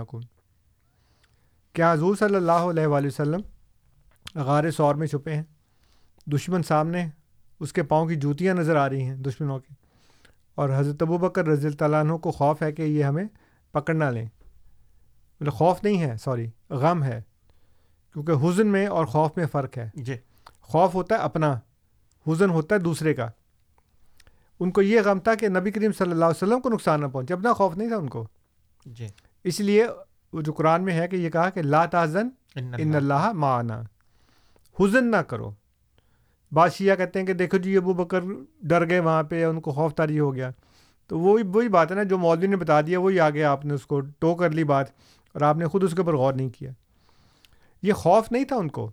[1.75, 3.41] کیا حضور صلی اللہ علیہ وآلہ وسلم
[4.35, 5.43] غار سور میں چھپے ہیں؟
[6.25, 7.07] دشمن سامنے
[7.59, 9.73] اس کے پاؤں کی جوتیاں نظر آ رہی ہیں دشمنوں کی۔
[10.55, 13.23] اور حضرت ابو بکر رضی اللہ عنہ کو خوف ہے کہ یہ ہمیں
[13.71, 14.25] پکڑ نہ لیں۔
[15.41, 17.21] مطلب خوف نہیں ہے سوری غم ہے۔
[18.13, 20.13] کیونکہ حزن میں اور خوف میں فرق ہے۔ جی۔
[20.61, 21.59] خوف ہوتا ہے اپنا
[22.27, 23.27] حزن ہوتا ہے دوسرے کا۔
[24.59, 27.07] ان کو یہ غم تھا کہ نبی کریم صلی اللہ علیہ وسلم کو نقصان نہ
[27.07, 28.27] پہنچے۔ اپنا خوف نہیں تھا ان کو۔
[28.85, 29.07] جی۔
[29.43, 29.87] اس لیے
[30.41, 33.31] جو قرآن میں ہے کہ یہ کہا کہ لا تازن ان اللہ.
[33.33, 33.81] معنا.
[34.79, 35.51] حزن نہ کرو.
[36.51, 38.19] بادشاہ کہتے ہیں کہ دیکھو جی ابو بکر
[38.61, 40.51] ڈر گئے وہاں پہ ان کو خوف تاری ہو گیا.
[41.07, 43.73] تو وہی وہی بات ہے نا جو مولوی نے بتا دیا وہی آگے آپ نے
[43.73, 44.87] اس کو ٹو کر لی بات
[45.33, 46.71] اور آپ نے خود اس کے اوپر غور نہیں کیا.
[47.81, 48.91] یہ خوف نہیں تھا ان کو.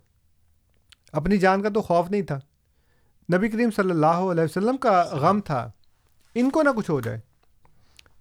[1.11, 2.39] اپنی جان کا تو خوف نہیں تھا.
[3.33, 5.71] نبی کریم صلی اللہ علیہ وسلم کا غم تھا.
[6.35, 7.19] ان کو نہ کچھ ہو جائے.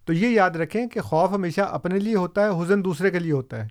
[0.04, 3.32] تو یہ یاد رکھیں کہ خوف ہمیشہ اپنے لیے ہوتا ہے، حزن دوسرے کے لیے
[3.32, 3.68] ہوتا ہے۔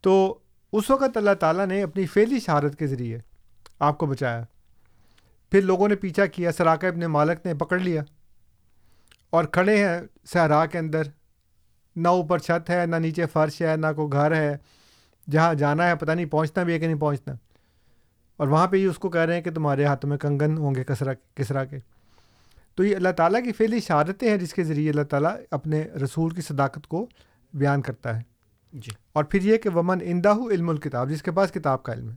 [0.00, 0.38] تو
[0.72, 3.18] اس وقت اللہ تعالیٰ نے اپنی فعلی شہادت کے ذریعے
[3.78, 4.44] آپ کو بچایا۔
[5.50, 8.02] پھر لوگوں نے پیچھا کیا سراکہ ابن مالک نے پکڑ لیا
[9.30, 11.02] اور کھڑے ہیں صحرا کے اندر۔
[11.96, 14.56] نہ اوپر چھت ہے، نہ نیچے فرش ہے، نہ کوئی گھر ہے۔
[15.30, 17.34] جہاں جانا ہے، پتہ نہیں پہنچنا بھی ہے کہ نہیں پہنچنا۔
[18.36, 20.74] اور وہاں پہ ہی اس کو کہہ رہے ہیں کہ تمہارے ہاتھوں میں کنگن ہوں
[20.74, 21.78] گے کسرا کسرا کے۔
[22.78, 26.30] تو یہ اللہ تعالیٰ کی فعلی شہادتیں ہیں جس کے ذریعے اللہ تعالیٰ اپنے رسول
[26.30, 27.08] کی صداقت کو
[27.54, 28.22] بیان کرتا ہے۔
[28.72, 32.10] جی۔ اور پھر یہ کہ ومن اندہ علم الکتاب جس کے پاس کتاب کا علم
[32.10, 32.14] ہے۔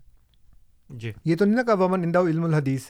[0.89, 2.81] جی۔ یہ تو نہیں نا کہا ومن اندہ علم الحدیث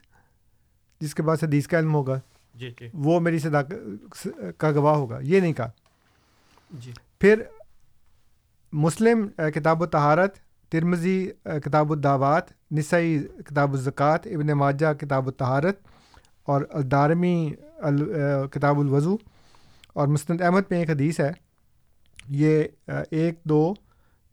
[1.02, 2.20] جس کے پاس حدیث کا علم ہوگا۔
[2.56, 5.70] جی جی۔ وہ میری صداقت کا گواہ ہوگا۔ یہ نہیں کہا۔
[6.72, 7.44] جی۔ پھر
[8.74, 10.36] مسلم کتاب و تہارت
[10.70, 15.80] ترمزی کتاب الدعوات نسائی کتاب الزکوٰۃ ابن ماجہ کتاب و تہارت
[16.52, 17.54] اور دارمی
[18.52, 19.16] کتاب الوضو،
[19.94, 21.32] اور مستند احمد میں ایک حدیث ہے۔
[22.30, 22.64] یہ
[23.12, 23.74] ایک، دو،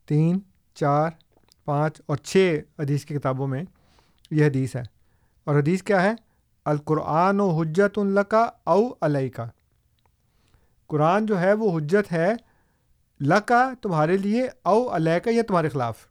[0.09, 0.39] تین،
[0.77, 1.11] چار،
[1.64, 3.62] پانچ اور چھ حدیث کی کتابوں میں
[4.31, 4.83] یہ حدیث ہے۔
[5.47, 6.12] اور حدیث کیا ہے؟
[6.66, 9.47] القرآن و حجت اللہ کا او علیہ کا
[10.91, 12.29] قرآن جو ہے وہ حجت ہے
[13.21, 16.07] لکا تمہارے لیے او علیہ کا یا تمہارے خلاف۔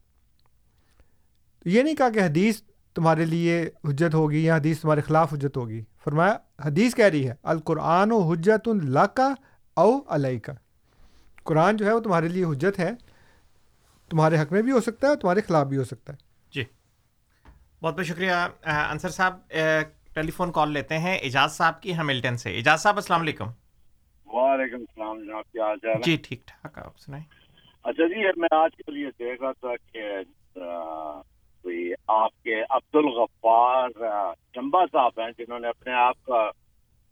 [1.66, 2.62] یہ نہیں کہا کہ حدیث
[2.96, 7.34] تمہارے لیے حجت ہوگی یا حدیث تمہارے خلاف حجت ہوگی۔ فرمایا حدیث کہہ رہی ہے
[7.44, 9.34] القرآن و حجت اللہ کا
[9.78, 10.54] او علیہ کا
[11.44, 12.90] قرآن جو ہے وہ تمہارے لیے حجت ہے
[14.10, 16.18] تمہارے حق میں بھی ہو سکتا ہے اور تمہارے خلاف بھی ہو سکتا ہے۔
[16.52, 16.64] جی۔
[17.82, 18.32] بہت بہت شکریہ
[18.92, 19.40] انصر صاحب
[20.14, 23.50] ٹیلی فون کال لیتے ہیں اعجاز صاحب کی ہیملٹن سے۔ اعجاز صاحب السلام علیکم۔
[24.26, 27.24] وعلیکم السلام جناب کیا حال چال ہے؟ جی ٹھیک ٹھاک آپ سنائیں۔
[27.84, 30.00] اچھا جی میں آج کل یہ دیکھ رہا تھا کہ
[31.68, 33.90] ہوئی آپ کے عبد الغفار
[34.54, 36.50] چمبا صاحب ہیں جنہوں نے اپنے آپ کا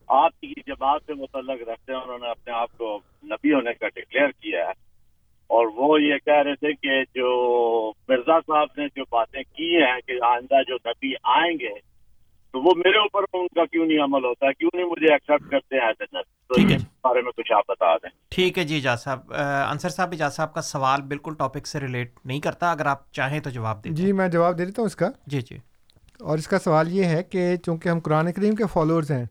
[0.07, 3.87] آپ کی جماعت سے متعلق رکھتے ہیں، انہوں نے اپنے آپ کو نبی ہونے کا
[3.87, 4.85] ڈکلیئر کیا ہے۔
[5.47, 10.01] اور وہ یہ کہہ رہے تھے کہ جو مرزا صاحب نے جو باتیں کی ہیں
[10.07, 11.79] کہ آئندہ جو نبی آئیں گے
[12.55, 15.75] تو وہ میرے اوپر ان کا کیوں نہیں عمل ہوتا کیوں نہیں مجھے ایکسیپٹ کرتے
[15.75, 19.33] ہیں تو اس بارے میں کچھ آپ بتا دیں۔ ٹھیک ہے جی اجاز صاحب۔
[19.69, 23.39] انصر صاحب اجاز صاحب کا سوال بالکل ٹاپک سے ریلیٹ نہیں کرتا۔ اگر آپ چاہیں
[23.39, 25.57] تو جواب دیں جی میں جواب دے دیتا ہوں اس کا۔ جی جی۔
[26.19, 29.25] اور اس کا سوال یہ ہے کہ چونکہ ہم قرآن کریم کے فالوورز ہیں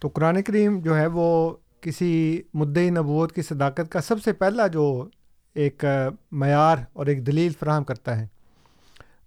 [0.00, 4.66] تو قرآن کریم جو ہے وہ کسی مدعی نبوت کی صداقت کا سب سے پہلا
[4.66, 5.08] جو
[5.54, 5.84] ایک
[6.32, 8.33] معیار اور ایک دلیل فراہم کرتا ہے۔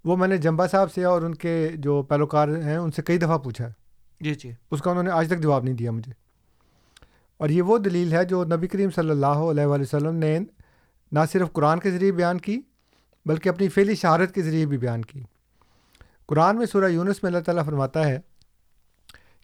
[0.07, 3.17] وہ میں نے جمبا صاحب سے اور ان کے جو پیروکار ہیں ان سے کئی
[3.17, 3.67] دفعہ پوچھا
[4.19, 6.11] جی جی۔ اس کا انہوں نے آج تک جواب نہیں دیا مجھے۔
[7.37, 10.39] اور یہ وہ دلیل ہے جو نبی کریم صلی اللہ علیہ وآلہ وسلم نے
[11.11, 12.61] نہ صرف قرآن کے ذریعے بیان کی
[13.25, 15.23] بلکہ اپنی فعلی شہارت کے ذریعے بھی بیان کی۔
[16.27, 18.19] قرآن میں سورہ یونس میں اللہ تعالیٰ فرماتا ہے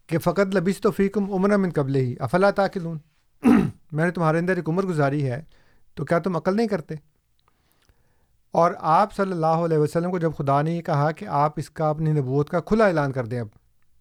[0.06, 2.98] کہ فقط لبیس تو فیکم عمر من قبل ہی افلا تاکلون؟
[3.92, 5.42] میں نے تمہارے اندر ایک عمر گزاری ہے
[5.94, 6.94] تو کیا تم عقل نہیں کرتے؟
[8.54, 11.70] اور آپ صلی اللہ علیہ وسلم کو جب خدا نے یہ کہا کہ آپ اس
[11.70, 13.46] کا اپنی نبوت کا کھلا اعلان کر دیں اب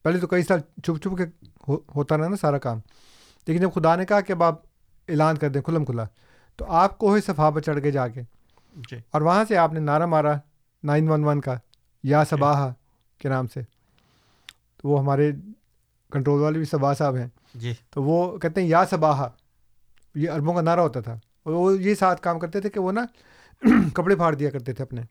[0.04, 1.24] پہلے تو کئی سال چھپ چھپ کے
[1.95, 2.80] ہوتا رہا نا سارا کام۔
[3.47, 4.62] لیکن جب خدا نے کہا کہ اب آپ
[5.08, 6.04] اعلان کر دیں کھلم کھلا
[6.56, 8.22] تو آپ کوہ صفحہ پر چڑھ کے جا کے۔
[8.76, 10.34] جی۔ اور وہاں سے آپ نے نعرہ مارا
[10.84, 11.56] نائن ون ون کا
[12.04, 12.74] یا صباحہ
[13.18, 13.62] کے نام سے۔
[14.78, 15.32] تو وہ ہمارے
[16.12, 19.30] کنٹرول والے بھی صبا صاحب ہیں۔ جی۔ تو وہ کہتے ہیں یا صباحہ
[20.16, 22.91] یہ عربوں کا نعرہ ہوتا تھا۔ اور وہ یہ ساتھ کام کرتے تھے کہ وہ
[22.91, 23.06] نا
[23.93, 25.01] کپڑے پھاڑ دیا کرتے تھے اپنے۔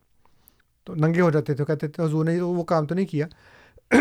[0.84, 3.26] تو ننگے ہو جاتے تھے، کہتے تھے، حضور نے وہ کام تو نہیں کیا۔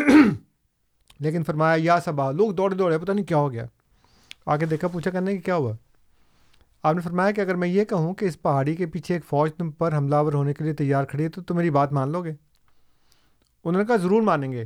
[1.19, 3.65] لیکن فرمایا، یا صبا، لوگ دوڑے دوڑے، پتہ نہیں کیا ہو گیا۔
[4.45, 5.73] آگے دیکھا، پوچھا کرنے کہ کیا ہوا۔
[6.83, 9.51] آپ نے فرمایا کہ اگر میں یہ کہوں کہ اس پہاڑی کے پیچھے ایک فوج
[9.53, 12.11] تم پر حملہ آور ہونے کے لیے تیار کھڑی ہے، تو تم میری بات مان
[12.11, 12.33] لو گے۔
[13.63, 14.65] انہوں نے کہا، ضرور مانیں گے۔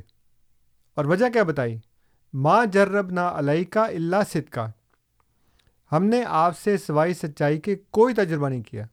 [0.95, 1.77] اور وجہ کیا بتائی؟
[2.33, 4.67] ماں جرب نہ علیہ کا اللہ صد کا
[5.91, 8.85] ہم نے آپ سے سوائی سچائی کے کوئی تجربہ نہیں کیا۔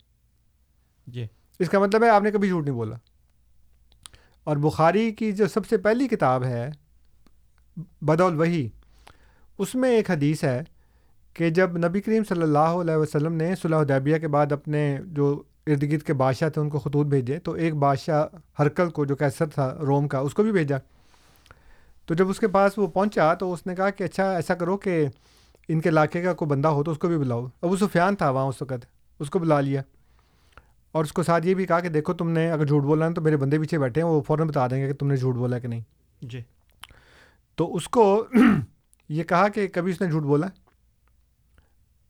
[1.07, 1.27] جی۔
[1.59, 2.97] اس کا مطلب ہے آپ نے کبھی جھوٹ نہیں بولا۔
[4.45, 6.71] اور بخاری کی جو سب سے پہلی کتاب ہے
[8.03, 8.69] بدول وہی
[9.59, 10.63] اس میں ایک حدیث ہے
[11.35, 15.43] کہ جب نبی کریم صلی اللہ علیہ وسلم نے صلی حدیبیہ کے بعد اپنے جو
[15.67, 18.27] ارد گرد کے بادشاہ تھے، ان کو خطوط بھیجے، تو ایک بادشاہ
[18.59, 20.77] ہرکل کو جو کیسر تھا روم کا، اس کو بھی بھیجا۔
[22.07, 24.77] تو جب اس کے پاس وہ پہنچا، تو اس نے کہا کہ اچھا ایسا کرو
[24.77, 25.07] کہ
[25.69, 28.31] ان کے علاقے کا کوئی بندہ ہو تو اس کو بھی بلاؤ۔ ابو سفیان تھا
[28.31, 28.87] وہاں اس وقت،
[29.19, 29.83] اس کو بلا لیا۔
[30.93, 33.15] اور اس کو ساتھ یہ بھی کہا کہ دیکھو تم نے اگر جھوٹ بولا ہے
[33.15, 35.35] تو میرے بندے پیچھے بیٹھے ہیں وہ فوراً بتا دیں گے کہ تم نے جھوٹ
[35.35, 35.81] بولا کہ نہیں۔
[36.21, 36.41] جی۔
[37.57, 38.25] تو اس کو
[39.09, 40.47] یہ کہا کہ کبھی اس نے جھوٹ بولا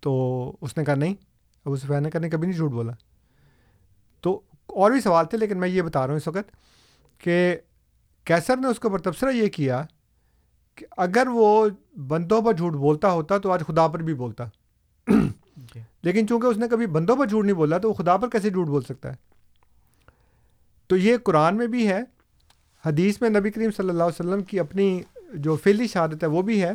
[0.01, 0.13] تو
[0.61, 1.15] اس نے کہا نہیں
[1.65, 2.93] ابو سفیان نے کہا نہیں کبھی نہیں جھوٹ بولا۔
[4.21, 6.51] تو اور بھی سوال تھے لیکن میں یہ بتا رہا ہوں اس وقت
[7.19, 7.57] کہ
[8.25, 9.85] کیسر نے اس کے اوپر تبصرہ یہ کیا
[10.75, 11.69] کہ اگر وہ
[12.09, 14.45] بندوں پر جھوٹ بولتا ہوتا تو آج خدا پر بھی بولتا۔
[16.05, 18.51] لیکن چونکہ اس نے کبھی بندوں پر جھوٹ نہیں بولا تو وہ خدا پر کیسے
[18.51, 19.17] جھوٹ بول سکتا ہے؟
[20.87, 22.01] تو یہ قرآن میں بھی ہے،
[22.85, 25.03] حدیث میں نبی کریم صلی اللہ علیہ وسلم کی اپنی
[25.35, 26.73] جو فیلی شہادت ہے وہ بھی ہے،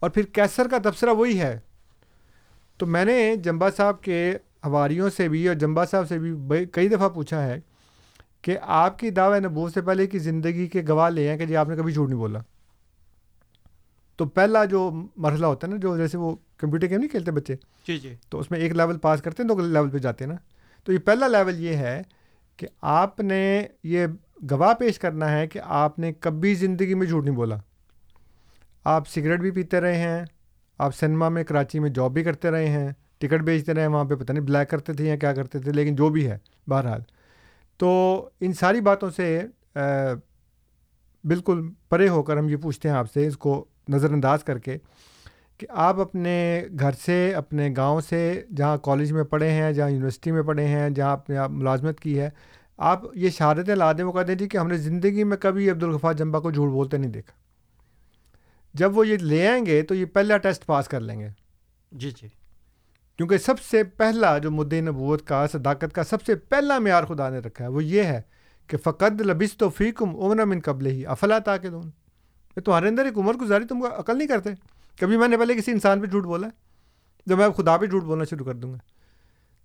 [0.00, 1.58] اور پھر کیسر کا تبصرہ وہی ہے۔
[2.80, 6.88] تو میں نے جمبا صاحب کے ہواریوں سے بھی اور جمبا صاحب سے بھی کئی
[6.88, 7.58] دفعہ پوچھا ہے
[8.42, 11.56] کہ آپ کی دعوی نبوت سے پہلے کی زندگی کے گواہ لے ہیں کہ جی
[11.56, 12.38] آپ نے کبھی جھوٹ نہیں بولا۔
[14.18, 17.56] تو پہلا جو مرحلہ ہوتا ہے نا، جو جیسے وہ کمپیوٹر گیم نہیں کھیلتے بچے؟
[17.86, 20.32] جی جی۔ تو اس میں ایک لیول پاس کرتے ہیں تو لیول پہ جاتے ہیں
[20.32, 20.38] نا۔
[20.84, 22.02] تو یہ پہلا لیول یہ ہے
[22.56, 24.06] کہ آپ نے یہ
[24.50, 27.56] گواہ پیش کرنا ہے کہ آپ نے کبھی زندگی میں جھوٹ نہیں بولا۔
[28.84, 30.24] آپ سگریٹ بھی پیتے رہے ہیں
[30.78, 34.04] آپ سنیما میں کراچی میں جاب بھی کرتے رہے ہیں ٹکٹ بیچتے رہے ہیں وہاں
[34.04, 37.00] پہ پتہ نہیں بلیک کرتے تھے یا کیا کرتے تھے لیکن جو بھی ہے بہرحال۔
[37.76, 37.90] تو
[38.40, 39.42] ان ساری باتوں سے
[41.24, 44.58] بالکل پرے ہو کر ہم یہ پوچھتے ہیں آپ سے اس کو نظر انداز کر
[44.58, 44.78] کے۔
[45.62, 50.30] کہ آپ اپنے گھر سے اپنے گاؤں سے جہاں کالج میں پڑھے ہیں جہاں یونیورسٹی
[50.30, 52.30] میں پڑھے ہیں جہاں آپ نے ملازمت کی ہے
[52.76, 55.70] آپ یہ شہادتیں لا دیں وہ کہتے ہیں جی کہ ہم نے زندگی میں کبھی
[55.70, 57.32] عبدالغفار جمبا کو جھوٹ بولتے نہیں دیکھا۔
[58.74, 61.28] جب وہ یہ لے آئیں گے تو یہ پہلا ٹیسٹ پاس کر لیں گے۔
[61.92, 62.28] جی جی۔
[63.16, 67.28] کیونکہ سب سے پہلا جو مدعی نبوت کا صداقت کا سب سے پہلا معیار خدا
[67.28, 68.22] نے رکھا ہے وہ یہ ہے
[68.66, 71.90] کہ فقد لبس تو فیکم عمر من قبل ہی افلا تاکہ دون
[72.64, 74.50] تمہارے اندر ایک عمر گزاری تم کو عقل نہیں کرتے۔
[75.00, 76.48] کبھی میں نے پہلے کسی انسان پہ جھوٹ بولا
[77.26, 78.78] جب میں اب خدا پہ جھوٹ بولنا شروع کر دوں گا۔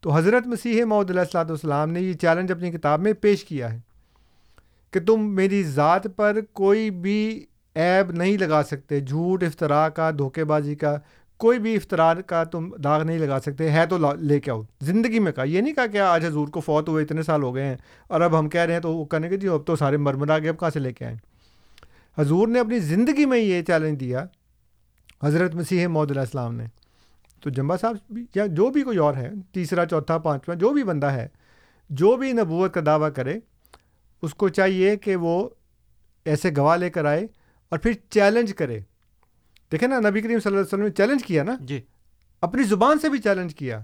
[0.02, 3.74] تو حضرت مسیح محدود علیہ السلاۃ والسلام نے یہ چیلنج اپنی کتاب میں پیش کیا
[3.74, 3.80] ہے
[4.94, 10.44] کہ تم میری ذات پر کوئی بھی عیب نہیں لگا سکتے، جھوٹ افطرا کا، دھوکے
[10.44, 10.96] بازی کا،
[11.38, 15.20] کوئی بھی افطرار کا تم داغ نہیں لگا سکتے، ہے تو لے کے آؤ۔ زندگی
[15.20, 17.64] میں کہا یہ نہیں کہا کہ آج حضور کو فوت ہوئے اتنے سال ہو گئے
[17.64, 17.76] ہیں
[18.08, 20.30] اور اب ہم کہہ رہے ہیں تو وہ کہنے کہ جی اب تو سارے مرمر
[20.30, 21.18] آ گئے اب کہاں سے لے کے آئیں
[22.18, 24.26] حضور نے اپنی زندگی میں یہ چیلنج دیا
[25.24, 26.66] حضرت مسیح محدود علیہ السلام نے۔
[27.44, 30.84] تو جمبا صاحب بھی یا جو بھی کوئی اور ہے تیسرا چوتھا پانچواں جو بھی
[30.84, 31.28] بندہ ہے
[31.90, 33.40] جو بھی نبوت کا دعویٰ کرے
[34.22, 35.50] اس کو چاہیے کہ وہ
[36.26, 37.28] ایسے گواہ لے کر آئے
[37.70, 38.80] اور پھر چیلنج کرے۔
[39.72, 41.82] دیکھیں نا نبی کریم صلی اللہ علیہ وسلم نے چیلنج کیا نا؟ جی۔
[42.42, 43.80] اپنی زبان سے بھی چیلنج کیا۔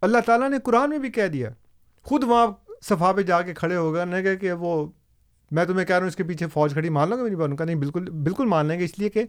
[0.00, 1.50] اللہ تعالیٰ نے قرآن میں بھی کہہ دیا۔
[2.02, 2.46] خود وہاں
[2.80, 4.86] صفحہ پہ جا کے کھڑے ہو گئے نے کہا کہ وہ
[5.50, 7.50] میں تمہیں کہہ رہا ہوں اس کے پیچھے فوج کھڑی مان لوں گا میری بات؟
[7.58, 9.24] کا نہیں بالکل بالکل مان لیں گے اس لیے کہ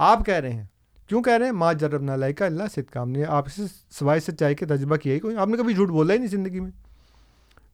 [0.00, 0.64] آپ کہہ رہے ہیں۔
[1.08, 3.62] کیوں کہہ رہے ہیں؟ ماں جرب نہ لائے کا اللہ صد کام نے آپ سے
[3.90, 6.60] سوائے سچائی کے تجربہ کیا ہی کوئی آپ نے کبھی جھوٹ بولا ہی نہیں زندگی
[6.60, 6.70] میں؟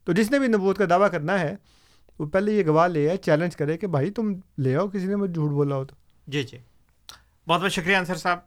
[0.04, 1.56] تو جس نے بھی نبوت کا دعویٰ کرنا ہے
[2.18, 5.16] وہ پہلے یہ گواہ لے آئے چیلنج کرے کہ بھائی تم لے آؤ کسی نے
[5.16, 5.96] مجھے جھوٹ بولا ہو تو۔
[6.26, 6.58] جی جی۔
[7.48, 8.38] بہت بہت شکریہ انصر صاحب۔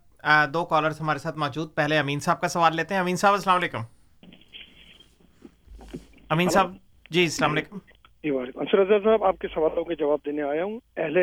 [0.54, 3.58] دو کالرس ہمارے ساتھ موجود۔ پہلے امین صاحب کا سوال لیتے ہیں۔ امین صاحب السلام
[3.58, 3.80] علیکم۔
[6.30, 6.72] امین صاحب
[7.10, 7.78] جی السلام علیکم۔
[8.24, 11.18] جی وعلیکم انصر رضا صاحب آپ کے سوالوں کے جواب دینے آیا ہوں۔ اہل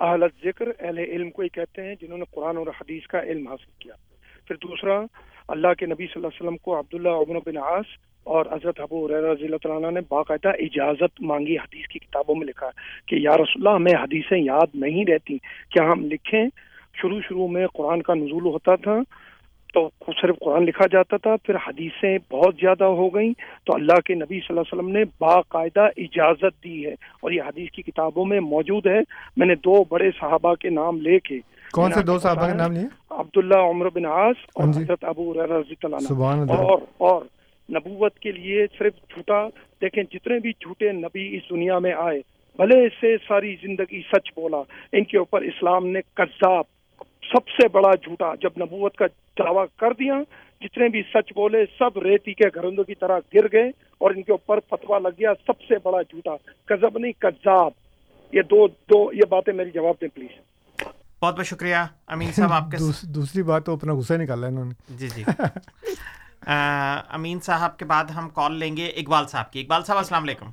[0.00, 3.48] اہل ذکر اہل علم کو ہی کہتے ہیں، جنہوں نے قرآن اور حدیث کا علم
[3.48, 3.94] حاصل کیا۔
[4.46, 5.00] پھر دوسرا،
[5.48, 7.84] اللہ کے نبی صلی اللہ علیہ وسلم کو عبداللہ عمر بن عاص
[8.24, 12.70] اور حضرت ابو رضی اللہ تعالیٰ نے باقاعدہ اجازت مانگی حدیث کی کتابوں میں لکھا
[13.06, 15.38] کہ، یا رسول اللہ، ہمیں حدیثیں یاد نہیں رہتی۔
[15.70, 16.44] کیا ہم لکھیں؟
[16.94, 18.98] شروع شروع میں قرآن کا نزول ہوتا تھا
[19.74, 23.32] تو صرف قرآن لکھا جاتا تھا پھر حدیثیں بہت زیادہ ہو گئیں۔
[23.64, 27.42] تو اللہ کے نبی صلی اللہ علیہ وسلم نے باقاعدہ اجازت دی ہے اور یہ
[27.42, 28.98] حدیث کی کتابوں میں موجود ہے۔
[29.36, 31.38] میں نے دو بڑے صحابہ کے نام لے کے
[31.72, 35.04] کون سے دو صحابہ کے نام لیے؟ عبداللہ عمر بن عاص اور ہاں جی۔ حضرت
[35.04, 37.22] ابو رضی اللہ عنہ۔ سبحان اللہ۔ اور اور
[37.70, 39.48] نبوت کے لیے صرف جھوٹا
[39.82, 42.20] دیکھیں جتنے بھی جھوٹے نبی اس دنیا میں آئے
[42.56, 44.62] بھلے سے ساری زندگی سچ بولا۔
[44.92, 46.64] ان کے اوپر اسلام نے کذاب
[47.32, 49.06] سب سے بڑا جھوٹا جب نبوت کا
[49.38, 50.14] دعویٰ کر دیا
[50.60, 53.68] جتنے بھی سچ بولے سب ریتی کے گھرندوں کی طرح گر گئے
[53.98, 57.70] اور ان کے اوپر فتوا لگ گیا سب سے بڑا جھوٹا۔ کذب نہیں کذاب
[58.32, 60.38] یہ دو دو یہ باتیں میری جواب دیں پلیز۔
[61.22, 61.76] بہت بہت شکریہ
[62.06, 65.24] امین صاحب آپ کے دوس- دوسری بات تو اپنا غصہ نکالا انہوں نے۔ جی جی۔
[67.08, 70.46] امین صاحب کے بعد ہم کال لیں گے اقبال صاحب کی۔ اقبال صاحب السلام علیکم۔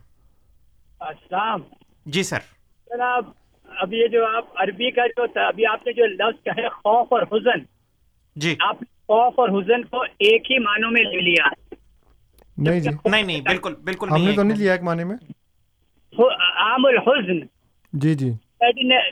[0.99, 1.59] السلام۔
[2.05, 2.39] جی سر۔
[2.85, 3.23] جناب
[3.81, 7.07] اب یہ جو آپ عربی کا جو تھا ابھی آپ نے جو لفظ کہا خوف
[7.13, 7.63] اور حزن
[8.35, 11.49] جی۔ آپ نے خوف اور حزن کو ایک ہی معنوں میں لے لیا۔
[12.57, 15.15] نہیں جی۔ نہیں نہیں بالکل بالکل ہم نے تو نہیں لیا ایک معنی میں۔
[16.57, 17.39] عام الحزن۔
[17.93, 18.31] جی جی۔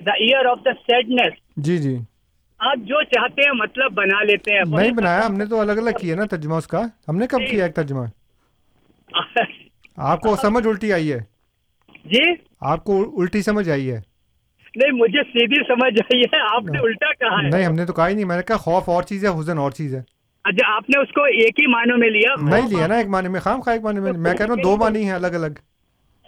[0.06, 1.98] The year of the sadness جی جی۔
[2.60, 5.90] آپ جو چاہتے ہیں مطلب بنا لیتے ہیں۔ نہیں بنایا ہم نے تو الگ الگ
[6.02, 8.06] کیا نا ترجمہ اس کا۔ ہم نے کب کیا ایک ترجمہ؟
[9.98, 11.18] آپ کو سمجھ الٹی آئی ہے۔
[12.06, 14.13] جی۔ آپ کو الٹی سمجھ آئی ہے۔
[14.76, 17.94] نہیں مجھے سیدھی سمجھ آئی ہے۔ آپ نے الٹا کہا ہے۔ نہیں ہم نے تو
[17.94, 20.02] کہا ہی نہیں۔ میں نے کہا خوف اور چیز ہے حزن اور چیز ہے
[20.44, 23.28] اچھا آپ نے اس کو ایک ہی معنوں میں لیا؟ نہیں لیا نا ایک معنی
[23.28, 25.60] میں خام خواہ ایک معنی میں۔ میں کہہ رہا ہوں دو معنی ہیں الگ الگ۔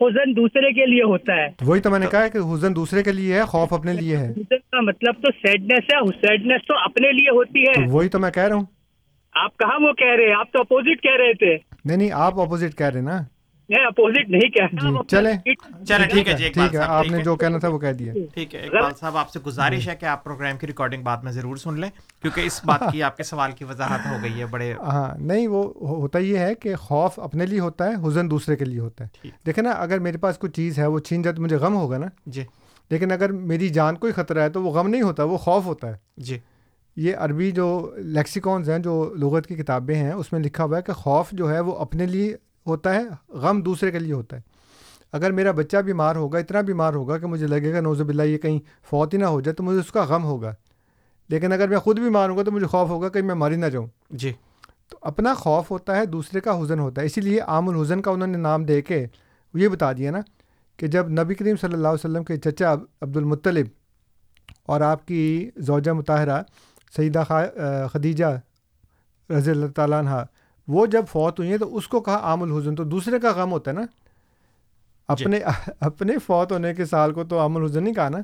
[0.02, 3.12] حزن دوسرے کے لیے ہوتا ہے۔ وہی تو میں نے کہا کہ حزن دوسرے کے
[3.12, 7.12] لیے ہے خوف اپنے لیے ہے۔ حزن کا مطلب تو سیڈنس ہے سیڈنس تو اپنے
[7.12, 8.66] لیے ہوتی ہے۔ وہی تو میں کہہ رہا ہوں۔
[9.34, 12.40] آپ کہاں وہ کہہ رہے ہیں؟ آپ تو اپوزٹ کہہ رہے تھے۔ نہیں نہیں آپ
[12.40, 13.20] اپوزٹ کہہ رہے نا۔
[13.70, 15.34] میں اپوزٹ نہیں جی ہوں۔ چلیں۔
[15.86, 18.14] چلیں ٹھیک ہے جی ٹھیک ہے صاحب آپ نے جو کہنا تھا وہ کہہ دیا۔
[18.34, 21.32] ٹھیک ہے اقبال صاحب آپ سے گزارش ہے کہ آپ پروگرام کی ریکارڈنگ بعد میں
[21.32, 21.90] ضرور سن لیں
[22.22, 25.48] کیونکہ اس بات کی آپ کے سوال کی وضاحت ہو گئی ہے بڑے ہاں نہیں
[25.48, 29.04] وہ ہوتا یہ ہے کہ خوف اپنے لیے ہوتا ہے حزن دوسرے کے لیے ہوتا
[29.04, 31.76] ہے۔ دیکھیں نا اگر میرے پاس کوئی چیز ہے وہ چھین جائے تو مجھے غم
[31.76, 32.44] ہوگا نا۔ جی۔
[32.92, 35.66] لیکن اگر میری جان کو ہی خطرہ ہے تو وہ غم نہیں ہوتا وہ خوف
[35.66, 36.40] ہوتا ہے۔ جی۔
[36.98, 40.82] یہ عربی جو لیکسیکونز ہیں جو لغت کی کتابیں ہیں اس میں لکھا ہوا ہے
[40.82, 42.36] کہ خوف جو ہے وہ اپنے لیے
[42.66, 44.42] ہوتا ہے غم دوسرے کے لیے ہوتا ہے۔
[45.12, 48.38] اگر میرا بچہ بیمار ہوگا اتنا بیمار ہوگا کہ مجھے لگے گا نوز باللہ یہ
[48.38, 48.60] کہیں
[48.90, 50.54] فوت ہی نہ ہو جائے تو مجھے اس کا غم ہوگا۔
[51.30, 53.66] لیکن اگر میں خود بیمار ہوں گا تو مجھے خوف ہوگا کہ میں ماری نہ
[53.66, 54.34] جاؤں۔ جی۔
[54.90, 58.12] تو اپنا خوف ہوتا ہے دوسرے کا حزن ہوتا ہے۔ اسی لیے عام الحزن کا
[58.12, 59.08] انہوں نے نام دے کے
[59.54, 60.20] یہ بتا دیا نا
[60.78, 63.66] کہ جب نبی کریم صلی اللہ علیہ وسلم کے چچا عبد المطلب
[64.66, 66.44] اور آپ کی زوجہ مطالعہ
[66.96, 67.24] سیدہ
[67.94, 68.40] خدیجہ
[69.30, 70.24] رضی اللہ تعالیٰ عنہ
[70.68, 73.52] وہ جب فوت ہوئی ہیں تو اس کو کہا عام الحزن تو دوسرے کا غم
[73.52, 73.82] ہوتا ہے نا؟
[75.08, 75.40] اپنے
[75.80, 78.18] اپنے فوت ہونے کے سال کو تو عام الحزن نہیں کہا نا؟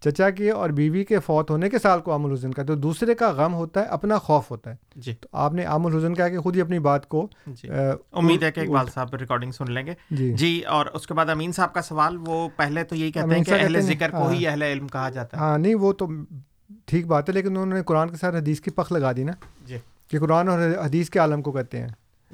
[0.00, 3.14] چچا کے اور بیوی کے فوت ہونے کے سال کو عام الحزن کا تو دوسرے
[3.14, 6.28] کا غم ہوتا ہے اپنا خوف ہوتا ہے۔ جی۔ تو آپ نے عام الحزن کہا
[6.28, 7.68] کہ خود ہی اپنی بات کو جی۔
[8.12, 11.26] امید ہے کہ اقبال صاحب ریکارڈنگ سن لیں گے۔ جی۔ جی اور اس کے بعد
[11.28, 14.46] امین صاحب کا سوال وہ پہلے تو یہی کہتے ہیں کہ اہل ذکر کو ہی
[14.46, 16.06] اہل علم کہا جاتا ہے۔ ہاں نہیں وہ تو
[16.86, 19.32] ٹھیک بات ہے لیکن انہوں نے قرآن کے ساتھ حدیث کی پخ لگا دی نا۔
[19.61, 19.61] جی
[20.12, 21.88] کہ قرآن اور حدیث کے عالم کو کہتے ہیں۔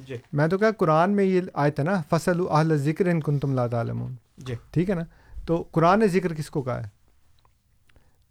[0.07, 3.39] جی۔ میں تو کہا قرآن میں یہ آیت ہے نا فصل اہل ذکر ان کن
[3.39, 5.03] تم لا عالمون جی۔ ٹھیک ہے نا؟
[5.47, 6.89] تو قرآن نے ذکر کس کو کہا ہے؟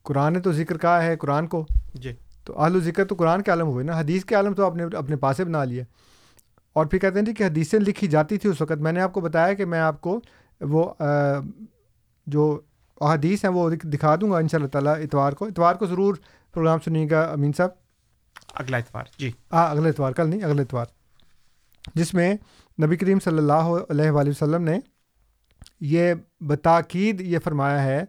[0.03, 3.41] قرآن نے تو ذکر کہا ہے قرآن کو۔ جی۔ تو اہل و ذکر تو قرآن
[3.41, 5.83] کے عالم ہوئے نا حدیث کے عالم تو آپ نے اپنے پاس بنا لیا۔
[6.73, 9.13] اور پھر کہتے ہیں جی کہ حدیثیں لکھی جاتی تھی اس وقت۔ میں نے آپ
[9.13, 10.19] کو بتایا کہ میں آپ کو
[10.61, 10.93] وہ
[12.27, 12.59] جو
[13.01, 16.15] حدیث ہیں وہ دکھا دوں گا ان شاء اللہ تعالیٰ اتوار کو۔ اتوار کو ضرور
[16.53, 17.86] پروگرام سنیے گا امین صاحب۔
[18.59, 20.85] اگلا اتوار جی۔ ہاں اگلے اتوار کل نہیں اگلے اتوار۔
[21.95, 22.35] جس میں
[22.83, 24.79] نبی کریم صلی اللہ علیہ وآلہ وسلم نے
[25.81, 28.03] یہ بتاکید یہ فرمایا ہے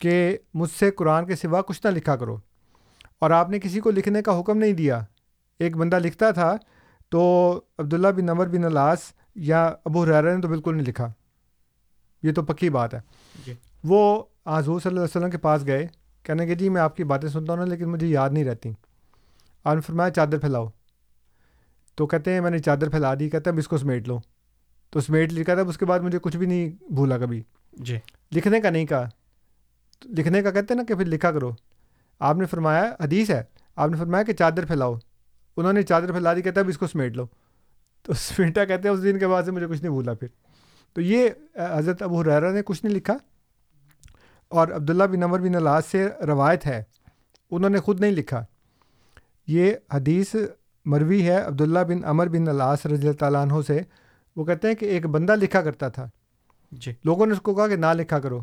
[0.00, 2.36] کہ مجھ سے قرآن کے سوا کچھ نہ لکھا کرو۔
[3.18, 5.00] اور آپ نے کسی کو لکھنے کا حکم نہیں دیا۔
[5.58, 6.56] ایک بندہ لکھتا تھا
[7.08, 8.98] تو عبداللہ بن نمر بن الاس
[9.34, 11.12] یا ابو حرارہ نے تو بالکل نہیں لکھا۔
[12.22, 13.00] یہ تو پکی بات ہے۔
[13.46, 13.52] جی۔
[13.84, 15.86] وہ حضور صلی اللہ علیہ وسلم کے پاس گئے۔
[16.22, 18.70] کہنے کہ جی میں آپ کی باتیں سنتا ہوں نا لیکن مجھے یاد نہیں رہتی۔
[19.64, 20.66] آپ نے فرمایا چادر پھیلاؤ۔
[21.94, 24.18] تو کہتے ہیں میں نے چادر پھیلا دی کہتے ہیں اب اس کو سمیٹ لو۔
[24.90, 27.42] تو سمیٹ لکھا تھا اس کے بعد مجھے کچھ بھی نہیں بھولا کبھی۔
[27.72, 27.98] جی۔
[28.32, 29.08] لکھنے کا نہیں کہا۔
[30.04, 31.50] لکھنے کا کہتے ہیں نا کہ پھر لکھا کرو۔
[32.18, 33.42] آپ نے فرمایا حدیث ہے۔
[33.76, 34.94] آپ نے فرمایا کہ چادر پھیلاؤ۔
[35.56, 37.26] انہوں نے چادر پھیلا دی کہتا ہے اب اس کو سمیٹ لو۔
[38.02, 40.28] تو سمیٹا کہتے ہیں اس دن کے بعد سے مجھے کچھ نہیں بھولا پھر۔
[40.92, 43.14] تو یہ حضرت ابو حریرہ نے کچھ نہیں لکھا۔
[44.48, 46.82] اور عبداللہ بن عمر بن الاس سے روایت ہے
[47.50, 48.44] انہوں نے خود نہیں لکھا۔
[49.48, 50.34] یہ حدیث
[50.84, 53.80] مروی ہے عبداللہ بن عمر بن الاس رضی اللہ تعالیٰ عنہ سے۔
[54.36, 56.08] وہ کہتے ہیں کہ ایک بندہ لکھا کرتا تھا۔
[56.72, 58.40] جی۔ لوگوں نے اس کو کہا کہ نہ لکھا کرو۔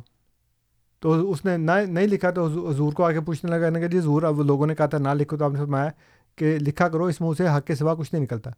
[1.00, 4.24] تو اس نے نہ نہیں لکھا تو حضور کو آگے پوچھنے لگا کہ جی حضور
[4.24, 5.90] اب لوگوں نے کہا تھا نہ لکھو تو آپ نے فرمایا
[6.36, 8.52] کہ لکھا کرو اس منہ سے حق کے سوا کچھ نہیں نکلتا۔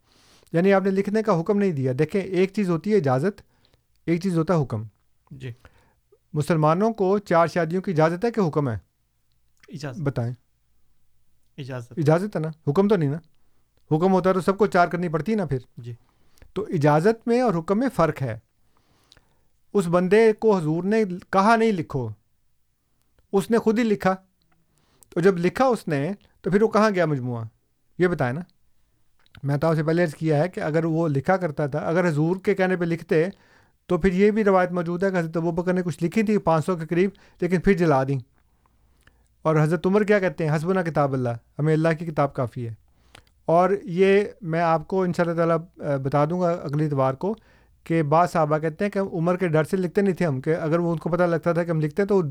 [0.54, 3.42] یعنی آپ نے لکھنے کا حکم نہیں دیا۔ دیکھیں ایک چیز ہوتی ہے اجازت
[4.06, 4.84] ایک چیز ہوتا ہے حکم۔
[5.32, 5.52] جی۔
[6.34, 8.78] مسلمانوں کو چار شادیوں کی اجازت ہے کہ حکم ہے؟
[9.68, 10.34] اجازت۔ بتائیں۔
[11.58, 13.18] اجازت اجازت ہے نا؟ حکم تو نہیں نا؟
[13.96, 15.94] حکم ہوتا ہے تو سب کو چار کرنی پڑتی نا پھر؟ جی۔
[16.54, 18.40] تو اجازت میں اور حکم میں فرق ہے۔
[19.74, 22.10] اس بندے کو حضور نے کہا نہیں لکھو۔
[23.34, 24.16] اس نے خود ہی لکھا۔
[25.10, 27.44] تو جب لکھا اس نے تو پھر وہ کہاں گیا مجموعہ؟
[27.98, 28.42] یہ بتائیں نا۔
[29.44, 32.08] میں تو آپ سے پہلے عرض کیا ہے کہ اگر وہ لکھا کرتا تھا اگر
[32.08, 33.26] حضور کے کہنے پہ لکھتے
[33.86, 36.38] تو پھر یہ بھی روایت موجود ہے کہ حضرت ابو بکر نے کچھ لکھی تھی
[36.38, 37.10] پانچ سو کے قریب
[37.42, 38.37] لیکن پھر جلا دیں۔
[39.48, 41.30] اور حضرت عمر کیا کہتے ہیں؟ حسبنا کتاب اللہ۔
[41.60, 42.74] ہمیں اللہ کی کتاب کافی ہے۔
[43.46, 45.58] اور یہ میں آپ کو ان شاء اللہ تعالیٰ
[46.00, 47.36] بتا دوں گا اگلی اتوار کو
[47.84, 50.56] کہ بعض صحابہ کہتے ہیں کہ عمر کے ڈر سے لکھتے نہیں تھے ہم کہ
[50.56, 52.22] اگر وہ ان کو پتہ لگتا تھا کہ ہم لکھتے تو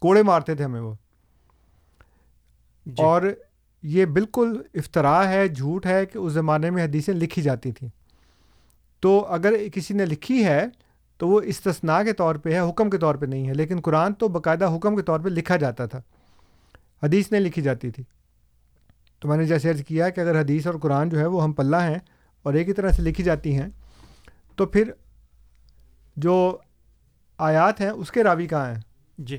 [0.00, 0.94] کوڑے مارتے تھے ہمیں وہ۔
[2.86, 3.22] جی۔ اور
[3.82, 7.88] یہ بالکل افطرا ہے جھوٹ ہے کہ اس زمانے میں حدیثیں لکھی جاتی تھیں۔
[9.00, 10.66] تو اگر کسی نے لکھی ہے
[11.24, 14.14] تو وہ استثناء کے طور پہ ہے حکم کے طور پہ نہیں ہے لیکن قرآن
[14.14, 16.00] تو باقاعدہ حکم کے طور پہ لکھا جاتا تھا۔
[17.02, 18.04] حدیث نہیں لکھی جاتی تھی۔
[19.20, 21.52] تو میں نے جیسے عرض کیا کہ اگر حدیث اور قرآن جو ہے وہ ہم
[21.52, 21.98] پلہ ہیں
[22.42, 23.68] اور ایک ہی طرح سے لکھی جاتی ہیں
[24.56, 24.92] تو پھر
[26.16, 26.58] جو
[27.38, 28.80] آیات ہیں اس کے راوی کہاں ہیں؟
[29.18, 29.38] جی۔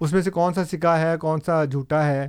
[0.00, 2.28] اس میں سے کون سا سکا ہے کون سا جھوٹا ہے؟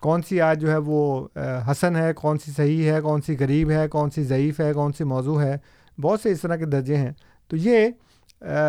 [0.00, 1.28] کون سی آیت جو ہے وہ
[1.70, 4.92] حسن ہے کون سی صحیح ہے کون سی غریب ہے کون سی ضعیف ہے کون
[4.92, 5.56] سی موضوع ہے؟
[6.00, 7.12] بہت سے اس طرح کے درجے ہیں۔
[7.48, 7.88] تو یہ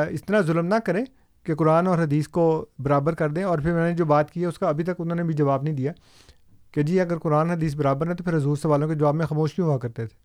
[0.10, 1.06] اس طرح ظلم نہ کریں
[1.44, 4.42] کہ قرآن اور حدیث کو برابر کر دیں۔ اور پھر میں نے جو بات کی
[4.42, 5.92] ہے اس کا ابھی تک انہوں نے بھی جواب نہیں دیا
[6.72, 9.54] کہ جی اگر قرآن حدیث برابر ہے تو پھر حضور سوالوں کے جواب میں خاموش
[9.54, 10.18] کیوں ہوا کرتے تھے؟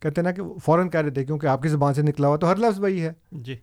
[0.00, 2.50] کہتے نا کہ فوراً کہہ رہے تھے کیونکہ آپ کی زبان سے نکلا ہوا تو
[2.50, 3.56] ہر لفظ وہی ہے۔ جی۔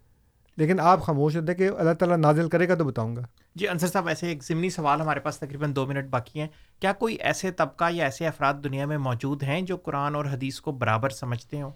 [0.58, 3.22] لیکن آپ خاموش ہوتے کہ اللہ تعالیٰ نازل کرے گا تو بتاؤں گا۔
[3.56, 6.48] جی انصر صاحب ایسے ایک ضمنی سوال ہمارے پاس تقریباً دو منٹ باقی ہیں۔
[6.80, 10.60] کیا کوئی ایسے طبقہ یا ایسے افراد دنیا میں موجود ہیں جو قرآن اور حدیث
[10.60, 11.72] کو برابر سمجھتے ہوں؟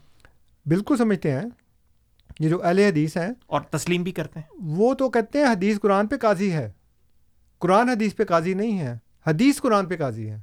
[0.65, 1.45] بالکل سمجھتے ہیں۔
[2.39, 5.80] یہ جو اہل حدیث ہیں اور تسلیم بھی کرتے ہیں۔ وہ تو کہتے ہیں حدیث
[5.80, 6.71] قرآن پہ قاضی ہے۔
[7.59, 8.97] قرآن حدیث پہ قاضی نہیں ہے۔
[9.28, 10.38] حدیث قرآن پہ قاضی ہے۔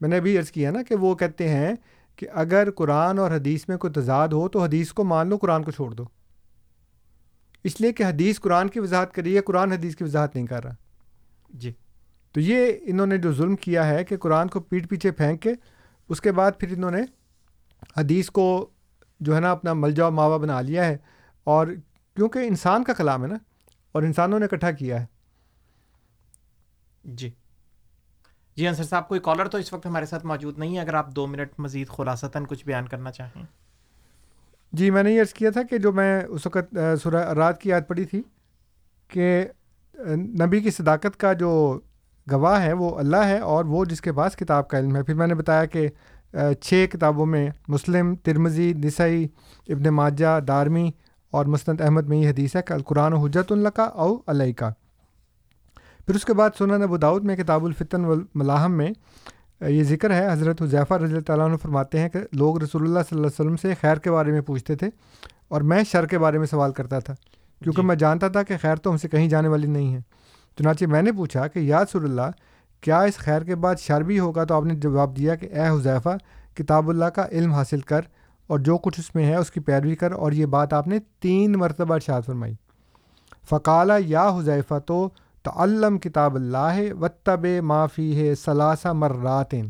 [0.00, 1.72] میں نے ابھی عرض کیا نا کہ وہ کہتے ہیں
[2.16, 5.64] کہ اگر قرآن اور حدیث میں کوئی تضاد ہو تو حدیث کو مان لو قرآن
[5.64, 6.04] کو چھوڑ دو۔
[7.64, 10.64] اس لیے کہ حدیث قرآن کی وضاحت کری ہے قرآن حدیث کی وضاحت نہیں کر
[10.64, 10.74] رہا۔
[11.50, 11.72] جی۔
[12.32, 15.52] تو یہ انہوں نے جو ظلم کیا ہے کہ قرآن کو پیٹ پیچھے پھینک کے
[16.08, 17.02] اس کے بعد پھر انہوں نے
[17.96, 18.70] حدیث کو
[19.20, 20.96] جو ہے نا اپنا ملجا ماوا بنا لیا ہے۔
[21.46, 21.66] اور
[22.16, 23.36] کیونکہ انسان کا کلام ہے نا
[23.92, 25.06] اور انسانوں نے اکٹھا کیا ہے۔
[27.04, 27.30] جی۔
[28.56, 31.10] جی انصر صاحب کوئی کالر تو اس وقت ہمارے ساتھ موجود نہیں ہے اگر آپ
[31.16, 33.44] دو منٹ مزید خلاصتاً کچھ بیان کرنا چاہیں۔
[34.72, 36.74] جی میں نے یہ عرض کیا تھا کہ جو میں اس وقت
[37.36, 38.22] رات کی یاد پڑھی تھی
[39.10, 39.44] کہ
[40.16, 41.80] نبی کی صداقت کا جو
[42.26, 45.14] گواہ ہے وہ اللہ ہے اور وہ جس کے پاس کتاب کا علم ہے۔ پھر
[45.14, 45.88] میں نے بتایا کہ
[46.60, 49.28] چھ کتابوں میں مسلم ترمزی نسائی
[49.68, 50.90] ابن ماجہ دارمی
[51.32, 54.70] اور مسند احمد میں یہ حدیث ہے کہ القرآن حجت اللہ کا او علیہ کا
[56.06, 58.90] پھر اس کے بعد سنن ابو داود میں کتاب الفتن والملاحم میں
[59.60, 62.98] یہ ذکر ہے حضرت حضیفہ رضی اللہ تعالیٰ عنہ فرماتے ہیں کہ لوگ رسول اللہ
[63.08, 64.88] صلی اللہ علیہ وسلم سے خیر کے بارے میں پوچھتے تھے
[65.48, 67.14] اور میں شر کے بارے میں سوال کرتا تھا
[67.62, 67.86] کیونکہ جی.
[67.86, 70.00] میں جانتا تھا کہ خیر تو ہم سے کہیں جانے والی نہیں ہے۔
[70.58, 72.30] چنانچہ میں نے پوچھا کہ یا رسول اللہ
[72.80, 75.68] کیا اس خیر کے بعد شر بھی ہوگا؟ تو آپ نے جواب دیا کہ اے
[75.68, 76.16] حضیفہ
[76.54, 78.00] کتاب اللہ کا علم حاصل کر
[78.52, 80.98] اور جو کچھ اس میں ہے اس کی پیروی کر اور یہ بات آپ نے
[81.20, 82.54] تین مرتبہ ارشاد فرمائی۔
[83.48, 85.08] فقالہ یا حضیفہ تو
[85.42, 89.68] تعلم کتاب اللہ و طب معافی ہے ثلاثہ مراتن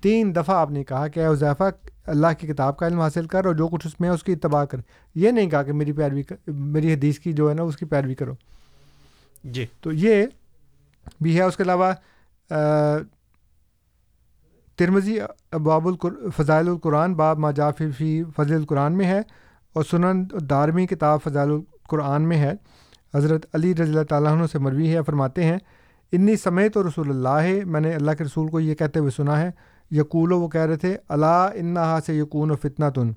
[0.00, 1.62] تین دفعہ آپ نے کہا کہ حضیفہ
[2.04, 4.32] اللہ کی کتاب کا علم حاصل کر اور جو کچھ اس میں ہے اس کی
[4.32, 4.78] اتباع کر۔
[5.14, 8.14] یہ نہیں کہا کہ میری پیروی میری حدیث کی جو ہے نا اس کی پیروی
[8.14, 8.34] کرو۔
[9.44, 10.26] جی۔ تو یہ
[11.20, 11.92] بھی ہے اس کے علاوہ
[14.78, 15.18] ترمزی
[15.62, 19.20] باب القر، فضائل القرآن، باب ماجافی فی فضل القرآن میں ہے
[19.74, 22.52] اور سنن دارمی کتاب فضائل القرآن میں ہے۔
[23.14, 25.58] حضرت علی رضی اللہ تعالیٰ عنہ سے مروی ہے، فرماتے ہیں،
[26.12, 29.10] انی سمیت و رسول اللہ ہے میں نے اللہ کے رسول کو یہ کہتے ہوئے
[29.10, 29.50] سنا ہے،
[29.90, 33.12] یقول و وہ کہہ رہے تھے اللہ انہا سے یقون و فتنہ تن